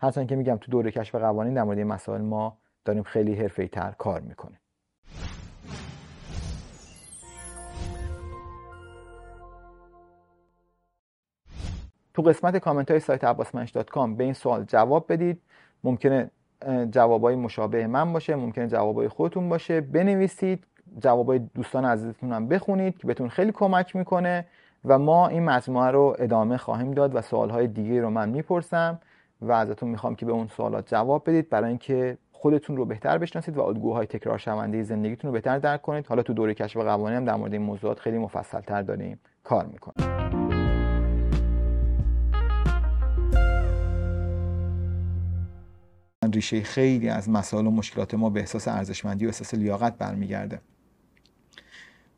[0.01, 3.95] هرچند که میگم تو دوره کشف قوانین در مورد مسائل ما داریم خیلی حرفه‌ای تر
[3.99, 4.59] کار می‌کنیم.
[12.15, 15.41] تو قسمت کامنت های سایت عباسمنش.com به این سوال جواب بدید.
[15.85, 16.31] ممکنه
[16.91, 19.81] جوابای مشابه من باشه ممکنه جوابای خودتون باشه.
[19.81, 20.65] بنویسید
[20.99, 24.47] جوابای دوستان عزیزتون هم بخونید که بهتون خیلی کمک می‌کنه
[24.85, 28.99] و ما این مجموعه رو ادامه خواهیم داد و سوالهای دیگه رو من می‌پرسم.
[29.41, 31.49] و ازتون می‌خوام که به اون سوالات جواب بدید.
[31.49, 36.07] برای اینکه خودتون رو بهتر بشناسید و الگوهای تکرار شونده زندگیتون رو بهتر درک کنید.
[36.07, 39.67] حالا تو دوره کشف قوانین هم در مورد این موضوعات خیلی مفصل تر داریم کار
[39.67, 40.09] می‌کنیم.
[46.33, 50.61] ریشه خیلی از مسائل و مشکلات ما به احساس ارزشمندی و احساس لیاقت برمیگرده.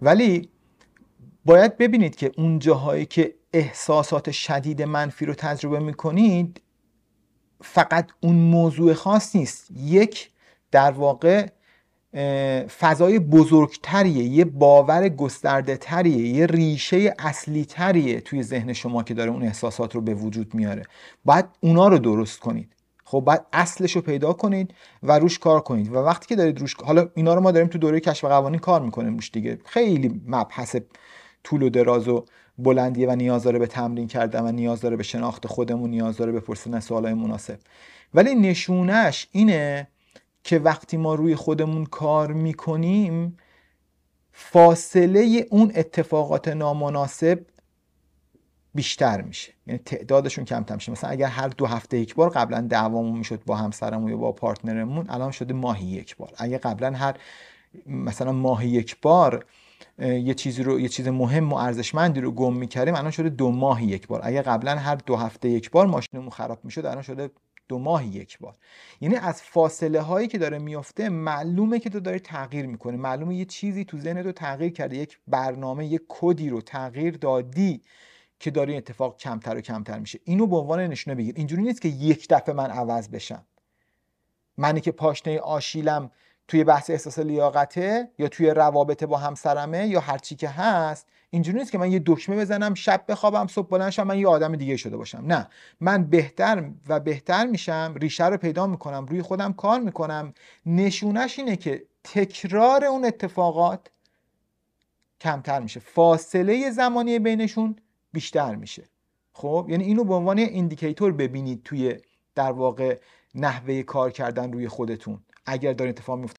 [0.03, 0.49] ولی
[1.45, 6.61] باید ببینید که اون جاهایی که احساسات شدید منفی رو تجربه می‌کنید
[7.63, 9.71] فقط اون موضوع خاص نیست.
[9.77, 10.31] یک
[10.71, 11.47] در واقع
[12.79, 19.31] فضای بزرگتریه یه باور گسترده تریه یه ریشه اصلی تریه توی ذهن شما که داره
[19.31, 20.83] اون احساسات رو به وجود میاره.
[21.25, 22.73] باید اونا رو درست کنید.
[23.05, 25.93] خب بعد اصلش رو پیدا کنید و روش کار کنید.
[25.93, 28.81] و وقتی که دارید روش حالا اینا رو ما داریم تو دوره کشف قوانین کار
[28.81, 29.59] می‌کنیم روش دیگه.
[29.65, 30.77] خیلی مبحث
[31.45, 32.25] طول و دراز و
[32.63, 36.33] بلندیه و نیاز داره به تمرین کردن و نیاز داره به شناخت خودمون نیاز داره
[36.33, 37.59] به پرسیدن سوالای مناسب.
[38.15, 39.89] ولی نشونش اینه
[40.45, 43.37] که وقتی ما روی خودمون کار می‌کنیم
[44.33, 47.41] فاصله اون اتفاقات نامناسب
[48.75, 49.53] بیشتر میشه.
[49.67, 50.93] یعنی تعدادشون کمتر میشه.
[50.93, 55.07] مثلا اگر هر دو هفته یک بار قبلا دعوامون می‌شد با همسرمون یا با پارتنرمون
[55.09, 56.33] الان شده ماهی یک بار.
[56.37, 57.17] اگر قبلا هر
[57.87, 59.45] مثلا ماهی یک بار
[60.01, 63.87] یه چیزی رو یه چیز مهم و ارزشمندی رو گم می‌کردیم الان شده دو ماهی
[63.87, 64.21] یک بار.
[64.25, 67.31] اگر قبلا هر دو هفته یک بار ماشینمون خراب می‌شد الان شده
[67.69, 68.57] دو ماهی یک بار.
[69.01, 73.45] یعنی از فاصله هایی که داره میفته معلومه که تو داری تغییر می‌کنه معلومه یه
[73.45, 74.97] چیزی تو ذهن تو تغییر کرده.
[74.97, 77.83] یک برنامه یک کدی رو تغییر دادی
[78.39, 80.21] که داره اتفاق کمتر و کمتر میشه.
[80.25, 81.35] اینو به عنوان نشونه بگیر.
[81.37, 83.45] اینجوری نیست که یک دفعه من عوض بشم.
[84.57, 86.11] منی که پاشنه آشیلم
[86.51, 91.59] توی بحث احساس لیاقته یا توی روابط با همسرمه یا هر چی که هست اینجوری
[91.59, 94.97] نیست که من یه دکمه بزنم شب بخوابم صبح بلند من یه آدم دیگه شده
[94.97, 95.25] باشم.
[95.27, 95.49] نه.
[95.81, 100.35] من بهتر و بهتر میشم ریشه رو پیدا می‌کنم روی خودم کار می‌کنم.
[100.67, 103.81] نشونش اینه که تکرار اون اتفاقات
[105.21, 105.81] کمتر میشه.
[105.81, 107.77] فاصله زمانی بینشون
[108.13, 108.85] بیشتر میشه.
[109.33, 111.97] خب؟ یعنی اینو به عنوان ایندیکیتور ببینید توی
[112.35, 112.99] در واقع
[113.35, 115.21] نحوه کار کردن روی خودتون.
[115.47, 116.29] اگر داره اتفاق میفته